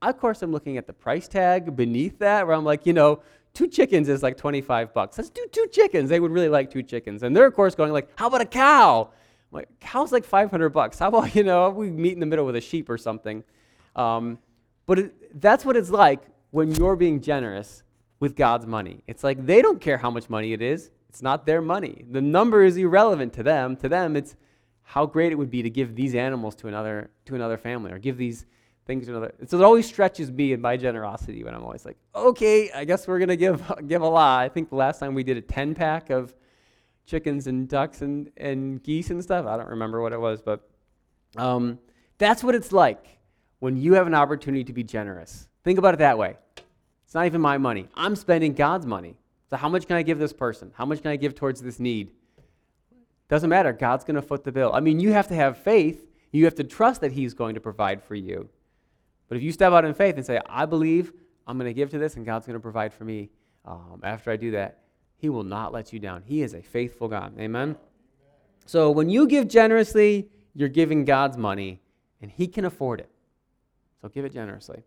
Of 0.09 0.19
course, 0.19 0.41
I'm 0.41 0.51
looking 0.51 0.77
at 0.77 0.87
the 0.87 0.93
price 0.93 1.27
tag 1.27 1.75
beneath 1.75 2.19
that, 2.19 2.45
where 2.45 2.55
I'm 2.55 2.65
like, 2.65 2.85
you 2.85 2.93
know, 2.93 3.21
two 3.53 3.67
chickens 3.67 4.09
is 4.09 4.23
like 4.23 4.37
25 4.37 4.93
bucks. 4.93 5.17
Let's 5.17 5.29
do 5.29 5.45
two 5.51 5.67
chickens. 5.71 6.09
They 6.09 6.19
would 6.19 6.31
really 6.31 6.49
like 6.49 6.69
two 6.69 6.83
chickens. 6.83 7.23
And 7.23 7.35
they're, 7.35 7.45
of 7.45 7.53
course, 7.53 7.75
going 7.75 7.93
like, 7.93 8.09
how 8.15 8.27
about 8.27 8.41
a 8.41 8.45
cow? 8.45 9.09
I'm 9.11 9.55
like, 9.55 9.79
cow's 9.79 10.11
like 10.11 10.25
500 10.25 10.69
bucks. 10.69 10.99
How 10.99 11.07
about, 11.07 11.35
you 11.35 11.43
know, 11.43 11.69
we 11.69 11.89
meet 11.89 12.13
in 12.13 12.19
the 12.19 12.25
middle 12.25 12.45
with 12.45 12.55
a 12.55 12.61
sheep 12.61 12.89
or 12.89 12.97
something? 12.97 13.43
Um, 13.95 14.39
but 14.85 14.99
it, 14.99 15.41
that's 15.41 15.63
what 15.63 15.77
it's 15.77 15.89
like 15.89 16.21
when 16.51 16.73
you're 16.75 16.95
being 16.95 17.21
generous 17.21 17.83
with 18.19 18.35
God's 18.35 18.65
money. 18.65 19.03
It's 19.07 19.23
like 19.23 19.45
they 19.45 19.61
don't 19.61 19.79
care 19.79 19.97
how 19.97 20.09
much 20.09 20.29
money 20.29 20.53
it 20.53 20.61
is. 20.61 20.91
It's 21.09 21.21
not 21.21 21.45
their 21.45 21.61
money. 21.61 22.05
The 22.09 22.21
number 22.21 22.63
is 22.63 22.75
irrelevant 22.75 23.33
to 23.33 23.43
them. 23.43 23.75
To 23.77 23.87
them, 23.89 24.15
it's 24.15 24.35
how 24.81 25.05
great 25.05 25.31
it 25.31 25.35
would 25.35 25.51
be 25.51 25.61
to 25.61 25.69
give 25.69 25.95
these 25.95 26.15
animals 26.15 26.55
to 26.55 26.67
another 26.67 27.09
to 27.25 27.35
another 27.35 27.57
family 27.57 27.91
or 27.91 27.99
give 27.99 28.17
these 28.17 28.45
things 28.85 29.05
to 29.07 29.11
another. 29.11 29.33
So 29.47 29.57
it 29.57 29.63
always 29.63 29.85
stretches 29.85 30.31
me 30.31 30.53
and 30.53 30.61
my 30.61 30.77
generosity 30.77 31.43
when 31.43 31.53
I'm 31.53 31.63
always 31.63 31.85
like, 31.85 31.97
okay, 32.13 32.71
I 32.71 32.85
guess 32.85 33.07
we're 33.07 33.19
gonna 33.19 33.35
give 33.35 33.71
give 33.87 34.01
a 34.01 34.07
lot. 34.07 34.41
I 34.41 34.49
think 34.49 34.69
the 34.69 34.75
last 34.75 34.99
time 34.99 35.13
we 35.13 35.23
did 35.23 35.37
a 35.37 35.41
10 35.41 35.75
pack 35.75 36.09
of 36.09 36.33
chickens 37.05 37.47
and 37.47 37.67
ducks 37.67 38.01
and, 38.01 38.31
and 38.37 38.81
geese 38.83 39.09
and 39.09 39.21
stuff. 39.21 39.45
I 39.45 39.57
don't 39.57 39.69
remember 39.69 40.01
what 40.01 40.13
it 40.13 40.19
was, 40.19 40.41
but 40.41 40.69
um, 41.35 41.79
that's 42.17 42.43
what 42.43 42.55
it's 42.55 42.71
like 42.71 43.05
when 43.59 43.77
you 43.77 43.93
have 43.93 44.07
an 44.07 44.13
opportunity 44.13 44.63
to 44.63 44.73
be 44.73 44.83
generous. 44.83 45.47
Think 45.63 45.79
about 45.79 45.93
it 45.93 45.97
that 45.97 46.17
way. 46.17 46.37
It's 47.05 47.13
not 47.13 47.25
even 47.25 47.41
my 47.41 47.57
money. 47.57 47.87
I'm 47.95 48.15
spending 48.15 48.53
God's 48.53 48.85
money. 48.85 49.17
So 49.49 49.57
how 49.57 49.69
much 49.69 49.87
can 49.87 49.97
I 49.97 50.01
give 50.01 50.19
this 50.19 50.33
person? 50.33 50.71
How 50.75 50.85
much 50.85 51.01
can 51.01 51.11
I 51.11 51.15
give 51.15 51.35
towards 51.35 51.61
this 51.61 51.79
need? 51.79 52.11
Doesn't 53.29 53.49
matter. 53.49 53.71
God's 53.71 54.03
going 54.03 54.15
to 54.15 54.21
foot 54.21 54.43
the 54.43 54.51
bill. 54.51 54.71
I 54.73 54.79
mean, 54.79 54.99
you 54.99 55.13
have 55.13 55.27
to 55.27 55.35
have 55.35 55.57
faith. 55.57 56.09
You 56.31 56.45
have 56.45 56.55
to 56.55 56.63
trust 56.63 57.01
that 57.01 57.11
He's 57.11 57.33
going 57.33 57.55
to 57.55 57.61
provide 57.61 58.03
for 58.03 58.15
you. 58.15 58.49
But 59.27 59.37
if 59.37 59.43
you 59.43 59.51
step 59.51 59.73
out 59.73 59.85
in 59.85 59.93
faith 59.93 60.15
and 60.15 60.25
say, 60.25 60.39
I 60.47 60.65
believe 60.65 61.13
I'm 61.47 61.57
going 61.57 61.69
to 61.69 61.73
give 61.73 61.89
to 61.91 61.97
this 61.97 62.15
and 62.15 62.25
God's 62.25 62.45
going 62.45 62.55
to 62.55 62.61
provide 62.61 62.93
for 62.93 63.03
me 63.03 63.29
um, 63.65 64.01
after 64.03 64.31
I 64.31 64.37
do 64.37 64.51
that, 64.51 64.79
He 65.17 65.29
will 65.29 65.43
not 65.43 65.71
let 65.71 65.93
you 65.93 65.99
down. 65.99 66.23
He 66.25 66.41
is 66.41 66.53
a 66.53 66.61
faithful 66.61 67.07
God. 67.07 67.37
Amen? 67.39 67.75
So 68.65 68.91
when 68.91 69.09
you 69.09 69.27
give 69.27 69.47
generously, 69.47 70.29
you're 70.53 70.69
giving 70.69 71.05
God's 71.05 71.37
money, 71.37 71.81
and 72.21 72.31
He 72.31 72.47
can 72.47 72.65
afford 72.65 72.99
it. 72.99 73.09
So 74.01 74.09
give 74.09 74.25
it 74.25 74.33
generously. 74.33 74.83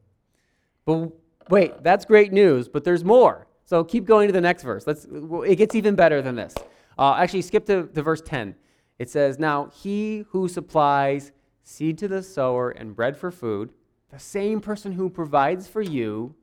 But 0.85 1.11
wait, 1.49 1.83
that's 1.83 2.05
great 2.05 2.33
news, 2.33 2.69
but 2.69 2.85
there's 2.85 3.05
more. 3.05 3.47
So 3.65 3.83
keep 3.83 4.05
going 4.05 4.29
to 4.29 4.33
the 4.33 4.41
next 4.41 4.63
verse. 4.63 4.87
Let's, 4.87 5.07
it 5.11 5.57
gets 5.57 5.75
even 5.75 5.97
better 5.97 6.23
than 6.23 6.37
this. 6.37 6.55
Uh, 6.99 7.15
actually, 7.15 7.43
skip 7.43 7.67
to, 7.67 7.89
to 7.89 8.03
verse 8.03 8.23
10. 8.23 8.55
It 8.99 9.11
says, 9.11 9.39
Now 9.39 9.71
he 9.75 10.25
who 10.31 10.49
supplies 10.49 11.33
seed 11.63 11.99
to 11.99 12.09
the 12.09 12.23
sower 12.23 12.71
and 12.71 12.95
bread 12.95 13.17
for 13.17 13.31
food, 13.31 13.71
the 14.11 14.19
same 14.19 14.61
person 14.61 14.93
who 14.93 15.11
provides 15.11 15.67
for 15.67 15.83
you, 15.83 16.35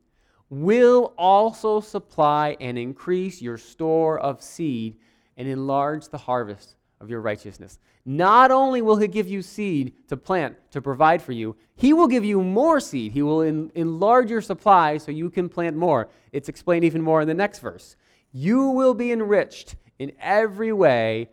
will 0.50 1.14
also 1.18 1.80
supply 1.80 2.56
and 2.60 2.78
increase 2.78 3.42
your 3.42 3.58
store 3.58 4.20
of 4.20 4.42
seed 4.42 4.98
and 5.38 5.48
enlarge 5.48 6.10
the 6.10 6.18
harvest 6.18 6.76
of 7.02 7.10
your 7.10 7.22
righteousness. 7.22 7.80
Not 8.06 8.52
only 8.52 8.82
will 8.82 8.98
he 8.98 9.08
give 9.08 9.28
you 9.28 9.42
seed 9.42 9.94
to 10.10 10.18
plant, 10.18 10.56
to 10.72 10.82
provide 10.82 11.22
for 11.22 11.32
you, 11.32 11.56
he 11.76 11.94
will 11.94 12.08
give 12.08 12.26
you 12.26 12.42
more 12.44 12.80
seed. 12.80 13.14
He 13.14 13.22
will 13.22 13.42
en- 13.42 13.72
enlarge 13.76 14.30
your 14.30 14.42
supply 14.42 14.98
so 14.98 15.12
you 15.12 15.30
can 15.30 15.50
plant 15.50 15.76
more. 15.76 16.10
It's 16.32 16.50
explained 16.50 16.84
even 16.86 17.02
more 17.02 17.22
in 17.22 17.28
the 17.28 17.34
next 17.34 17.60
verse. 17.60 17.96
You 18.32 18.70
will 18.70 18.94
be 18.94 19.12
enriched 19.12 19.76
in 20.00 20.12
every 20.20 20.74
way 20.74 21.30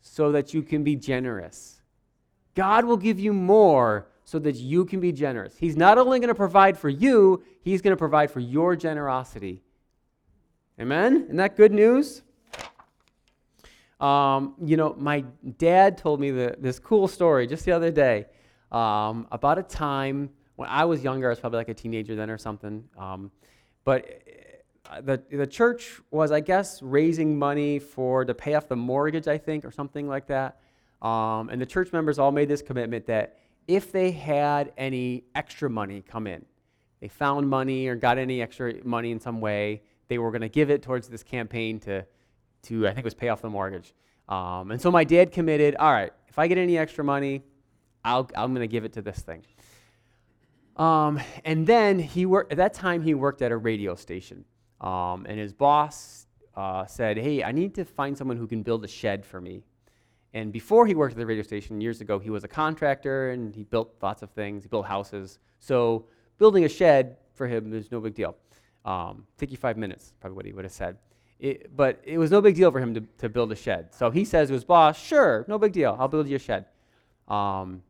so 0.00 0.32
that 0.32 0.52
you 0.52 0.62
can 0.62 0.82
be 0.82 0.96
generous. 0.96 1.80
God 2.54 2.84
will 2.84 2.96
give 2.96 3.20
you 3.20 3.32
more 3.32 4.09
so 4.30 4.38
that 4.38 4.54
you 4.54 4.84
can 4.84 5.00
be 5.00 5.10
generous. 5.10 5.56
He's 5.58 5.76
not 5.76 5.98
only 5.98 6.20
going 6.20 6.28
to 6.28 6.36
provide 6.36 6.78
for 6.78 6.88
you, 6.88 7.42
He's 7.62 7.82
going 7.82 7.90
to 7.90 7.96
provide 7.96 8.30
for 8.30 8.38
your 8.38 8.76
generosity. 8.76 9.60
Amen? 10.80 11.24
Isn't 11.24 11.36
that 11.38 11.56
good 11.56 11.72
news? 11.72 12.22
Um, 13.98 14.54
you 14.64 14.76
know, 14.76 14.94
my 14.96 15.24
dad 15.58 15.98
told 15.98 16.20
me 16.20 16.30
the, 16.30 16.54
this 16.60 16.78
cool 16.78 17.08
story 17.08 17.48
just 17.48 17.64
the 17.64 17.72
other 17.72 17.90
day 17.90 18.26
um, 18.70 19.26
about 19.32 19.58
a 19.58 19.64
time 19.64 20.30
when 20.54 20.68
I 20.68 20.84
was 20.84 21.02
younger. 21.02 21.26
I 21.26 21.30
was 21.30 21.40
probably 21.40 21.56
like 21.56 21.68
a 21.68 21.74
teenager 21.74 22.14
then 22.14 22.30
or 22.30 22.38
something. 22.38 22.84
Um, 22.96 23.32
but 23.82 24.22
uh, 24.88 25.00
the, 25.00 25.20
the 25.32 25.46
church 25.46 26.00
was, 26.12 26.30
I 26.30 26.38
guess, 26.38 26.80
raising 26.82 27.36
money 27.36 27.80
for 27.80 28.24
to 28.24 28.32
pay 28.32 28.54
off 28.54 28.68
the 28.68 28.76
mortgage, 28.76 29.26
I 29.26 29.38
think, 29.38 29.64
or 29.64 29.72
something 29.72 30.06
like 30.06 30.28
that. 30.28 30.60
Um, 31.02 31.48
and 31.48 31.60
the 31.60 31.66
church 31.66 31.92
members 31.92 32.20
all 32.20 32.30
made 32.30 32.48
this 32.48 32.62
commitment 32.62 33.06
that 33.06 33.39
if 33.70 33.92
they 33.92 34.10
had 34.10 34.72
any 34.76 35.24
extra 35.34 35.70
money 35.70 36.02
come 36.06 36.26
in, 36.26 36.44
they 37.00 37.08
found 37.08 37.48
money 37.48 37.86
or 37.86 37.94
got 37.94 38.18
any 38.18 38.42
extra 38.42 38.74
money 38.84 39.10
in 39.12 39.20
some 39.20 39.40
way, 39.40 39.82
they 40.08 40.18
were 40.18 40.30
going 40.30 40.42
to 40.42 40.48
give 40.48 40.70
it 40.70 40.82
towards 40.82 41.08
this 41.08 41.22
campaign 41.22 41.78
to 41.80 42.04
to, 42.62 42.86
I 42.86 42.90
think 42.90 42.98
it 42.98 43.04
was 43.04 43.14
pay 43.14 43.28
off 43.28 43.40
the 43.40 43.48
mortgage. 43.48 43.94
Um, 44.28 44.70
and 44.70 44.80
so 44.80 44.90
my 44.90 45.04
dad 45.04 45.32
committed, 45.32 45.76
all 45.76 45.92
right, 45.92 46.12
if 46.28 46.38
I 46.38 46.46
get 46.46 46.58
any 46.58 46.76
extra 46.76 47.02
money, 47.02 47.42
I'll, 48.04 48.28
I'm 48.36 48.52
going 48.54 48.68
to 48.68 48.70
give 48.70 48.84
it 48.84 48.92
to 48.94 49.02
this 49.02 49.18
thing. 49.20 49.42
Um, 50.76 51.20
and 51.44 51.66
then 51.66 51.98
he 51.98 52.26
worked, 52.26 52.52
at 52.52 52.58
that 52.58 52.74
time, 52.74 53.02
he 53.02 53.14
worked 53.14 53.40
at 53.40 53.50
a 53.50 53.56
radio 53.56 53.94
station. 53.94 54.44
Um, 54.80 55.26
and 55.26 55.38
his 55.38 55.52
boss 55.52 56.26
uh, 56.54 56.84
said, 56.86 57.16
hey, 57.16 57.42
I 57.42 57.52
need 57.52 57.74
to 57.76 57.84
find 57.84 58.16
someone 58.16 58.36
who 58.36 58.46
can 58.46 58.62
build 58.62 58.84
a 58.84 58.88
shed 58.88 59.24
for 59.24 59.40
me. 59.40 59.62
And 60.32 60.52
before 60.52 60.86
he 60.86 60.94
worked 60.94 61.12
at 61.12 61.18
the 61.18 61.26
radio 61.26 61.42
station 61.42 61.80
years 61.80 62.00
ago, 62.00 62.18
he 62.18 62.30
was 62.30 62.44
a 62.44 62.48
contractor 62.48 63.30
and 63.30 63.54
he 63.54 63.64
built 63.64 63.94
lots 64.00 64.22
of 64.22 64.30
things. 64.30 64.62
He 64.62 64.68
built 64.68 64.86
houses. 64.86 65.38
So 65.58 66.06
building 66.38 66.64
a 66.64 66.68
shed 66.68 67.16
for 67.34 67.46
him 67.46 67.72
is 67.72 67.90
no 67.90 68.00
big 68.00 68.14
deal. 68.14 68.36
Um, 68.84 69.26
take 69.36 69.50
you 69.50 69.56
five 69.56 69.76
minutes, 69.76 70.14
probably 70.20 70.36
what 70.36 70.46
he 70.46 70.52
would 70.52 70.64
have 70.64 70.72
said. 70.72 70.96
It, 71.40 71.74
but 71.74 72.00
it 72.04 72.18
was 72.18 72.30
no 72.30 72.40
big 72.40 72.54
deal 72.54 72.70
for 72.70 72.80
him 72.80 72.94
to, 72.94 73.00
to 73.18 73.28
build 73.28 73.50
a 73.50 73.56
shed. 73.56 73.94
So 73.94 74.10
he 74.10 74.24
says 74.24 74.48
to 74.48 74.54
his 74.54 74.64
boss, 74.64 75.02
Sure, 75.02 75.44
no 75.48 75.58
big 75.58 75.72
deal. 75.72 75.96
I'll 75.98 76.08
build 76.08 76.28
you 76.28 76.36
a 76.36 76.38
shed. 76.38 76.66
Um, 77.28 77.82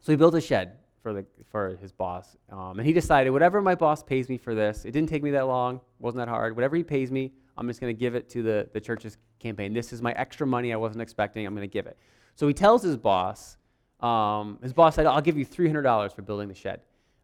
so 0.00 0.12
he 0.12 0.16
built 0.16 0.34
a 0.34 0.40
shed 0.40 0.78
for, 1.02 1.12
the, 1.12 1.26
for 1.50 1.76
his 1.80 1.92
boss. 1.92 2.36
Um, 2.50 2.78
and 2.78 2.86
he 2.86 2.92
decided, 2.92 3.30
whatever 3.30 3.60
my 3.60 3.74
boss 3.74 4.02
pays 4.02 4.28
me 4.28 4.38
for 4.38 4.54
this, 4.54 4.84
it 4.84 4.92
didn't 4.92 5.08
take 5.08 5.22
me 5.22 5.32
that 5.32 5.46
long, 5.46 5.80
wasn't 5.98 6.24
that 6.24 6.28
hard. 6.28 6.54
Whatever 6.54 6.76
he 6.76 6.84
pays 6.84 7.10
me, 7.10 7.32
I'm 7.56 7.66
just 7.68 7.80
going 7.80 7.94
to 7.94 7.98
give 7.98 8.14
it 8.14 8.28
to 8.30 8.42
the, 8.42 8.68
the 8.72 8.80
church's 8.80 9.18
campaign. 9.38 9.72
This 9.72 9.92
is 9.92 10.00
my 10.00 10.12
extra 10.12 10.46
money 10.46 10.72
I 10.72 10.76
wasn't 10.76 11.02
expecting. 11.02 11.46
I'm 11.46 11.54
going 11.54 11.68
to 11.68 11.72
give 11.72 11.86
it. 11.86 11.98
So 12.34 12.48
he 12.48 12.54
tells 12.54 12.82
his 12.82 12.96
boss, 12.96 13.56
um, 14.00 14.58
his 14.62 14.72
boss 14.72 14.94
said, 14.94 15.06
I'll 15.06 15.20
give 15.20 15.36
you 15.36 15.44
$300 15.44 16.14
for 16.14 16.22
building 16.22 16.48
the 16.48 16.54
shed. 16.54 16.80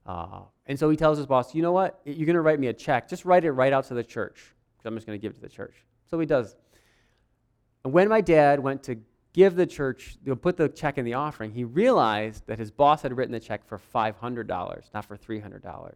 Uh, 0.07 0.43
and 0.67 0.79
so 0.79 0.89
he 0.91 0.97
tells 0.97 1.19
his 1.19 1.27
boss, 1.27 1.55
you 1.55 1.63
know 1.63 1.73
what? 1.73 2.01
You're 2.05 2.27
going 2.27 2.35
to 2.35 2.41
write 2.41 2.61
me 2.61 2.69
a 2.69 2.73
check. 2.73 3.09
Just 3.09 3.25
write 3.25 3.45
it 3.45 3.53
right 3.53 3.73
out 3.73 3.87
to 3.89 3.95
the 3.95 4.05
church. 4.05 4.55
Because 4.77 4.87
I'm 4.87 4.95
just 4.95 5.07
going 5.07 5.19
to 5.19 5.23
give 5.23 5.33
it 5.33 5.37
to 5.37 5.41
the 5.41 5.49
church. 5.49 5.75
So 6.11 6.19
he 6.19 6.27
does. 6.27 6.57
And 7.85 7.93
when 7.93 8.09
my 8.09 8.21
dad 8.21 8.61
went 8.61 8.83
to 8.85 8.99
give 9.33 9.55
the 9.55 9.67
church, 9.67 10.19
you 10.25 10.31
know, 10.31 10.37
put 10.37 10.57
the 10.57 10.69
check 10.69 10.99
in 10.99 11.05
the 11.05 11.15
offering, 11.15 11.53
he 11.53 11.65
realized 11.65 12.47
that 12.47 12.59
his 12.59 12.71
boss 12.71 13.03
had 13.03 13.17
written 13.17 13.33
the 13.33 13.41
check 13.41 13.67
for 13.67 13.79
$500, 13.79 14.95
not 14.95 15.05
for 15.05 15.17
$300. 15.17 15.95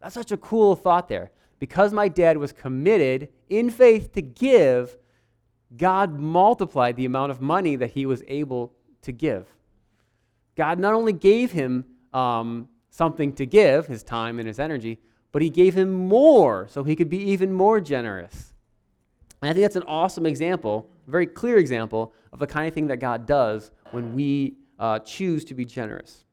That's 0.00 0.14
such 0.14 0.32
a 0.32 0.36
cool 0.36 0.76
thought 0.76 1.08
there. 1.08 1.30
Because 1.58 1.92
my 1.92 2.08
dad 2.08 2.36
was 2.36 2.52
committed 2.52 3.28
in 3.48 3.70
faith 3.70 4.12
to 4.12 4.22
give, 4.22 4.96
God 5.76 6.18
multiplied 6.18 6.96
the 6.96 7.06
amount 7.06 7.32
of 7.32 7.40
money 7.40 7.76
that 7.76 7.90
he 7.90 8.06
was 8.06 8.22
able 8.28 8.72
to 9.02 9.12
give. 9.12 9.46
God 10.56 10.78
not 10.78 10.94
only 10.94 11.12
gave 11.12 11.52
him 11.52 11.84
um, 12.12 12.68
something 12.90 13.32
to 13.34 13.46
give, 13.46 13.86
his 13.86 14.02
time 14.02 14.38
and 14.38 14.48
his 14.48 14.58
energy, 14.58 14.98
but 15.32 15.42
he 15.42 15.50
gave 15.50 15.74
him 15.74 15.92
more 15.92 16.66
so 16.68 16.82
he 16.82 16.96
could 16.96 17.10
be 17.10 17.18
even 17.18 17.52
more 17.52 17.80
generous. 17.80 18.54
And 19.42 19.50
I 19.50 19.52
think 19.52 19.64
that's 19.64 19.76
an 19.76 19.82
awesome 19.82 20.24
example, 20.24 20.88
a 21.06 21.10
very 21.10 21.26
clear 21.26 21.58
example 21.58 22.14
of 22.32 22.38
the 22.38 22.46
kind 22.46 22.66
of 22.66 22.74
thing 22.74 22.86
that 22.86 22.98
God 22.98 23.26
does 23.26 23.70
when 23.90 24.14
we 24.14 24.56
uh, 24.78 24.98
choose 25.00 25.44
to 25.46 25.54
be 25.54 25.64
generous. 25.64 26.24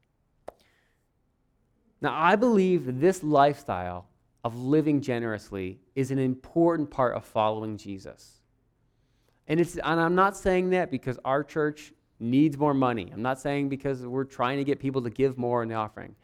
Now, 2.02 2.14
I 2.14 2.36
believe 2.36 3.00
this 3.00 3.24
lifestyle 3.24 4.08
of 4.44 4.60
living 4.60 5.02
generously 5.02 5.80
is 5.96 6.12
an 6.12 6.20
important 6.20 6.92
part 6.92 7.16
of 7.16 7.24
following 7.26 7.78
Jesus. 7.78 8.42
And, 9.48 9.60
it's, 9.60 9.76
and 9.78 10.00
I'm 10.00 10.16
not 10.16 10.38
saying 10.38 10.72
that 10.72 10.92
because 10.92 11.20
our 11.24 11.44
church 11.44 11.94
needs 12.20 12.58
more 12.58 12.74
money. 12.74 13.10
I'm 13.14 13.22
not 13.22 13.40
saying 13.40 13.70
because 13.70 14.06
we're 14.06 14.24
trying 14.24 14.58
to 14.58 14.64
get 14.64 14.80
people 14.80 15.02
to 15.04 15.10
give 15.10 15.38
more 15.38 15.64
in 15.64 15.70
the 15.70 15.76
offering. 15.76 16.16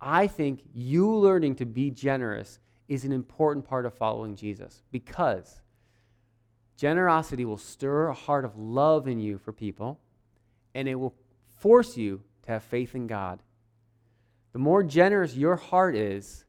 I 0.00 0.26
think 0.26 0.62
you 0.72 1.14
learning 1.14 1.56
to 1.56 1.66
be 1.66 1.90
generous 1.90 2.58
is 2.88 3.04
an 3.04 3.12
important 3.12 3.64
part 3.64 3.86
of 3.86 3.94
following 3.94 4.34
Jesus 4.34 4.82
because 4.90 5.60
generosity 6.76 7.44
will 7.44 7.58
stir 7.58 8.08
a 8.08 8.14
heart 8.14 8.44
of 8.44 8.56
love 8.56 9.06
in 9.06 9.20
you 9.20 9.38
for 9.38 9.52
people 9.52 10.00
and 10.74 10.88
it 10.88 10.94
will 10.94 11.14
force 11.58 11.96
you 11.96 12.22
to 12.42 12.52
have 12.52 12.64
faith 12.64 12.94
in 12.94 13.06
God. 13.06 13.42
The 14.52 14.58
more 14.58 14.82
generous 14.82 15.36
your 15.36 15.56
heart 15.56 15.94
is, 15.94 16.44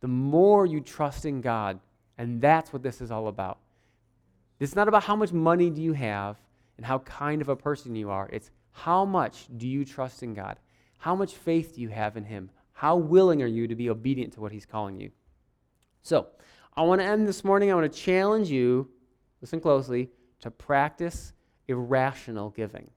the 0.00 0.08
more 0.08 0.66
you 0.66 0.80
trust 0.80 1.24
in 1.24 1.40
God. 1.40 1.78
And 2.18 2.40
that's 2.40 2.72
what 2.72 2.82
this 2.82 3.00
is 3.00 3.10
all 3.10 3.28
about. 3.28 3.58
It's 4.58 4.76
not 4.76 4.88
about 4.88 5.04
how 5.04 5.16
much 5.16 5.32
money 5.32 5.70
do 5.70 5.80
you 5.80 5.94
have 5.94 6.36
and 6.76 6.84
how 6.84 6.98
kind 7.00 7.40
of 7.40 7.48
a 7.48 7.56
person 7.56 7.94
you 7.94 8.10
are. 8.10 8.28
It's 8.32 8.50
how 8.72 9.04
much 9.04 9.46
do 9.56 9.66
you 9.66 9.84
trust 9.84 10.22
in 10.22 10.34
God? 10.34 10.58
How 10.98 11.14
much 11.14 11.34
faith 11.34 11.74
do 11.74 11.80
you 11.80 11.88
have 11.88 12.16
in 12.16 12.24
Him? 12.24 12.50
How 12.72 12.96
willing 12.96 13.42
are 13.42 13.46
you 13.46 13.66
to 13.68 13.74
be 13.74 13.88
obedient 13.88 14.34
to 14.34 14.40
what 14.40 14.52
He's 14.52 14.66
calling 14.66 15.00
you? 15.00 15.10
So, 16.02 16.26
I 16.76 16.82
want 16.82 17.00
to 17.00 17.06
end 17.06 17.26
this 17.26 17.42
morning. 17.42 17.70
I 17.70 17.74
want 17.74 17.90
to 17.90 17.98
challenge 17.98 18.48
you, 18.48 18.88
listen 19.40 19.60
closely, 19.60 20.10
to 20.40 20.50
practice 20.50 21.32
irrational 21.68 22.50
giving. 22.50 22.90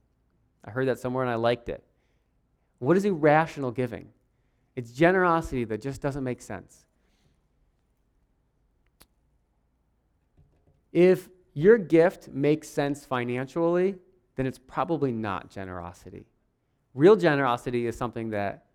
I 0.63 0.71
heard 0.71 0.87
that 0.87 0.99
somewhere 0.99 1.23
and 1.23 1.31
I 1.31 1.35
liked 1.35 1.69
it. 1.69 1.83
What 2.79 2.97
is 2.97 3.05
irrational 3.05 3.71
giving? 3.71 4.09
It's 4.75 4.91
generosity 4.91 5.63
that 5.65 5.81
just 5.81 6.01
doesn't 6.01 6.23
make 6.23 6.41
sense. 6.41 6.85
If 10.93 11.29
your 11.53 11.77
gift 11.77 12.29
makes 12.29 12.69
sense 12.69 13.06
financially, 13.06 13.95
then 14.36 14.45
it's 14.45 14.60
probably 14.60 15.12
not 15.12 15.49
generosity. 15.49 16.25
Real 16.93 17.15
generosity 17.15 17.88
is 17.88 17.97
something 17.97 18.29
that, 18.29 18.65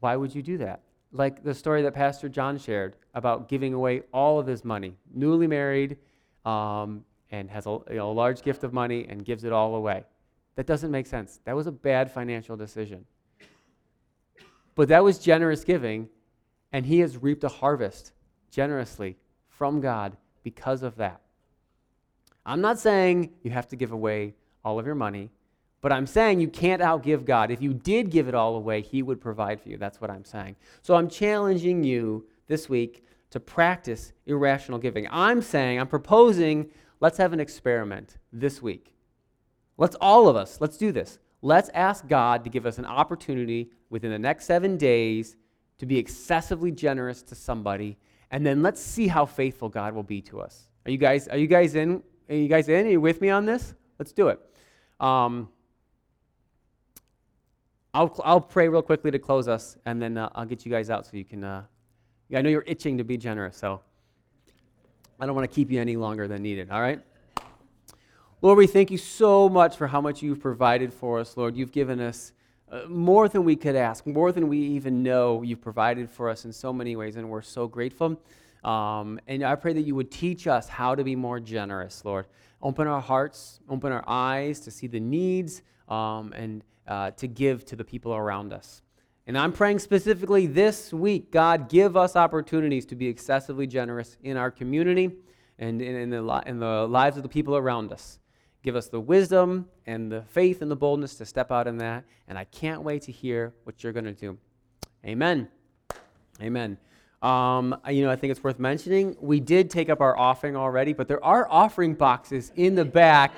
why 0.00 0.14
would 0.14 0.34
you 0.34 0.42
do 0.42 0.58
that? 0.58 0.82
Like 1.10 1.42
the 1.42 1.54
story 1.54 1.82
that 1.82 1.94
Pastor 1.94 2.28
John 2.28 2.58
shared 2.58 2.96
about 3.14 3.48
giving 3.48 3.72
away 3.72 4.02
all 4.12 4.38
of 4.38 4.46
his 4.46 4.64
money, 4.64 4.94
newly 5.12 5.46
married, 5.46 5.96
um, 6.44 7.04
and 7.30 7.50
has 7.50 7.66
a, 7.66 7.78
you 7.90 7.96
know, 7.96 8.10
a 8.10 8.12
large 8.12 8.42
gift 8.42 8.64
of 8.64 8.72
money 8.72 9.06
and 9.08 9.24
gives 9.24 9.44
it 9.44 9.52
all 9.52 9.74
away. 9.74 10.04
That 10.56 10.66
doesn't 10.66 10.90
make 10.90 11.06
sense. 11.06 11.40
That 11.44 11.56
was 11.56 11.66
a 11.66 11.72
bad 11.72 12.10
financial 12.10 12.56
decision. 12.56 13.04
But 14.74 14.88
that 14.88 15.02
was 15.02 15.18
generous 15.18 15.64
giving, 15.64 16.08
and 16.72 16.86
he 16.86 17.00
has 17.00 17.16
reaped 17.16 17.44
a 17.44 17.48
harvest 17.48 18.12
generously 18.50 19.16
from 19.48 19.80
God 19.80 20.16
because 20.42 20.82
of 20.82 20.96
that. 20.96 21.20
I'm 22.48 22.62
not 22.62 22.78
saying 22.78 23.30
you 23.42 23.50
have 23.50 23.68
to 23.68 23.76
give 23.76 23.92
away 23.92 24.34
all 24.64 24.78
of 24.78 24.86
your 24.86 24.94
money, 24.94 25.30
but 25.82 25.92
I'm 25.92 26.06
saying 26.06 26.40
you 26.40 26.48
can't 26.48 26.80
outgive 26.80 27.24
God. 27.24 27.50
If 27.50 27.60
you 27.60 27.74
did 27.74 28.10
give 28.10 28.26
it 28.26 28.34
all 28.34 28.56
away, 28.56 28.80
He 28.80 29.02
would 29.02 29.20
provide 29.20 29.60
for 29.60 29.68
you. 29.68 29.76
That's 29.76 30.00
what 30.00 30.10
I'm 30.10 30.24
saying. 30.24 30.56
So 30.80 30.94
I'm 30.94 31.10
challenging 31.10 31.84
you 31.84 32.26
this 32.46 32.68
week 32.68 33.04
to 33.30 33.38
practice 33.38 34.12
irrational 34.26 34.78
giving. 34.78 35.06
I'm 35.10 35.42
saying, 35.42 35.78
I'm 35.78 35.88
proposing, 35.88 36.70
let's 37.00 37.18
have 37.18 37.34
an 37.34 37.40
experiment 37.40 38.16
this 38.32 38.62
week. 38.62 38.94
Let's 39.76 39.96
all 40.00 40.26
of 40.26 40.34
us, 40.34 40.58
let's 40.58 40.78
do 40.78 40.90
this. 40.90 41.18
Let's 41.42 41.68
ask 41.74 42.08
God 42.08 42.44
to 42.44 42.50
give 42.50 42.64
us 42.64 42.78
an 42.78 42.86
opportunity 42.86 43.70
within 43.90 44.10
the 44.10 44.18
next 44.18 44.46
seven 44.46 44.76
days 44.78 45.36
to 45.78 45.86
be 45.86 45.98
excessively 45.98 46.72
generous 46.72 47.22
to 47.22 47.34
somebody, 47.34 47.98
and 48.30 48.44
then 48.44 48.62
let's 48.62 48.80
see 48.80 49.06
how 49.06 49.26
faithful 49.26 49.68
God 49.68 49.94
will 49.94 50.02
be 50.02 50.20
to 50.22 50.40
us. 50.40 50.70
Are 50.86 50.90
you 50.90 50.98
guys, 50.98 51.28
are 51.28 51.36
you 51.36 51.46
guys 51.46 51.74
in? 51.74 52.02
Are 52.28 52.34
you 52.34 52.48
guys 52.48 52.68
in? 52.68 52.86
Are 52.86 52.90
you 52.90 53.00
with 53.00 53.20
me 53.20 53.30
on 53.30 53.46
this? 53.46 53.74
Let's 53.98 54.12
do 54.12 54.28
it. 54.28 54.38
Um, 55.00 55.48
I'll, 57.94 58.14
I'll 58.22 58.40
pray 58.40 58.68
real 58.68 58.82
quickly 58.82 59.10
to 59.10 59.18
close 59.18 59.48
us, 59.48 59.76
and 59.86 60.00
then 60.00 60.18
uh, 60.18 60.28
I'll 60.34 60.44
get 60.44 60.66
you 60.66 60.70
guys 60.70 60.90
out 60.90 61.06
so 61.06 61.16
you 61.16 61.24
can. 61.24 61.42
Uh, 61.42 61.62
I 62.34 62.42
know 62.42 62.50
you're 62.50 62.64
itching 62.66 62.98
to 62.98 63.04
be 63.04 63.16
generous, 63.16 63.56
so 63.56 63.80
I 65.18 65.26
don't 65.26 65.34
want 65.34 65.50
to 65.50 65.54
keep 65.54 65.70
you 65.70 65.80
any 65.80 65.96
longer 65.96 66.28
than 66.28 66.42
needed, 66.42 66.70
all 66.70 66.82
right? 66.82 67.00
Lord, 68.42 68.58
we 68.58 68.66
thank 68.66 68.90
you 68.90 68.98
so 68.98 69.48
much 69.48 69.76
for 69.76 69.86
how 69.86 70.00
much 70.00 70.22
you've 70.22 70.40
provided 70.40 70.92
for 70.92 71.18
us, 71.18 71.36
Lord. 71.36 71.56
You've 71.56 71.72
given 71.72 71.98
us 71.98 72.32
uh, 72.70 72.82
more 72.88 73.28
than 73.28 73.42
we 73.42 73.56
could 73.56 73.74
ask, 73.74 74.06
more 74.06 74.30
than 74.30 74.48
we 74.48 74.58
even 74.58 75.02
know. 75.02 75.42
You've 75.42 75.62
provided 75.62 76.10
for 76.10 76.28
us 76.28 76.44
in 76.44 76.52
so 76.52 76.72
many 76.72 76.94
ways, 76.94 77.16
and 77.16 77.30
we're 77.30 77.42
so 77.42 77.66
grateful. 77.66 78.20
Um, 78.68 79.18
and 79.26 79.42
I 79.44 79.54
pray 79.54 79.72
that 79.72 79.80
you 79.80 79.94
would 79.94 80.10
teach 80.10 80.46
us 80.46 80.68
how 80.68 80.94
to 80.94 81.02
be 81.02 81.16
more 81.16 81.40
generous, 81.40 82.04
Lord. 82.04 82.26
Open 82.60 82.86
our 82.86 83.00
hearts, 83.00 83.60
open 83.70 83.92
our 83.92 84.04
eyes 84.06 84.60
to 84.60 84.70
see 84.70 84.86
the 84.86 85.00
needs, 85.00 85.62
um, 85.88 86.34
and 86.34 86.62
uh, 86.86 87.12
to 87.12 87.26
give 87.26 87.64
to 87.66 87.76
the 87.76 87.84
people 87.84 88.14
around 88.14 88.52
us. 88.52 88.82
And 89.26 89.38
I'm 89.38 89.52
praying 89.52 89.78
specifically 89.78 90.46
this 90.46 90.92
week, 90.92 91.30
God, 91.30 91.70
give 91.70 91.96
us 91.96 92.14
opportunities 92.14 92.84
to 92.86 92.94
be 92.94 93.06
excessively 93.06 93.66
generous 93.66 94.18
in 94.22 94.36
our 94.36 94.50
community 94.50 95.12
and 95.58 95.80
in, 95.80 95.96
in, 95.96 96.10
the, 96.10 96.42
in 96.44 96.58
the 96.58 96.86
lives 96.86 97.16
of 97.16 97.22
the 97.22 97.28
people 97.28 97.56
around 97.56 97.90
us. 97.90 98.18
Give 98.62 98.76
us 98.76 98.88
the 98.88 99.00
wisdom 99.00 99.66
and 99.86 100.12
the 100.12 100.22
faith 100.22 100.60
and 100.60 100.70
the 100.70 100.76
boldness 100.76 101.14
to 101.16 101.24
step 101.24 101.50
out 101.50 101.66
in 101.66 101.78
that. 101.78 102.04
And 102.26 102.36
I 102.36 102.44
can't 102.44 102.82
wait 102.82 103.00
to 103.02 103.12
hear 103.12 103.54
what 103.64 103.82
you're 103.82 103.94
going 103.94 104.04
to 104.04 104.12
do. 104.12 104.36
Amen. 105.06 105.48
Amen. 106.42 106.76
Um, 107.22 107.76
you 107.88 108.04
know, 108.04 108.10
I 108.10 108.16
think 108.16 108.30
it's 108.30 108.44
worth 108.44 108.58
mentioning. 108.58 109.16
We 109.20 109.40
did 109.40 109.70
take 109.70 109.90
up 109.90 110.00
our 110.00 110.16
offering 110.16 110.56
already, 110.56 110.92
but 110.92 111.08
there 111.08 111.24
are 111.24 111.48
offering 111.50 111.94
boxes 111.94 112.52
in 112.54 112.74
the 112.74 112.84
back. 112.84 113.32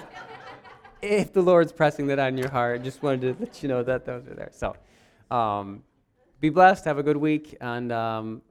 if 1.03 1.33
the 1.33 1.41
Lord's 1.41 1.73
pressing 1.73 2.07
that 2.09 2.19
on 2.19 2.37
your 2.37 2.51
heart, 2.51 2.83
just 2.83 3.03
wanted 3.03 3.21
to 3.39 3.45
let 3.45 3.63
you 3.63 3.69
know 3.69 3.83
that 3.83 4.05
those 4.05 4.27
are 4.27 4.35
there. 4.35 4.51
So, 4.53 4.77
um, 5.31 5.83
be 6.41 6.51
blessed. 6.51 6.85
Have 6.85 6.99
a 6.99 7.03
good 7.03 7.17
week, 7.17 7.57
and 7.61 7.91
um, 7.93 8.43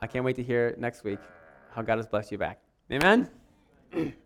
I 0.00 0.06
can't 0.06 0.24
wait 0.24 0.36
to 0.36 0.42
hear 0.42 0.74
next 0.78 1.04
week 1.04 1.18
how 1.74 1.82
God 1.82 1.98
has 1.98 2.06
blessed 2.06 2.32
you 2.32 2.38
back. 2.38 2.60
Amen. 2.90 3.28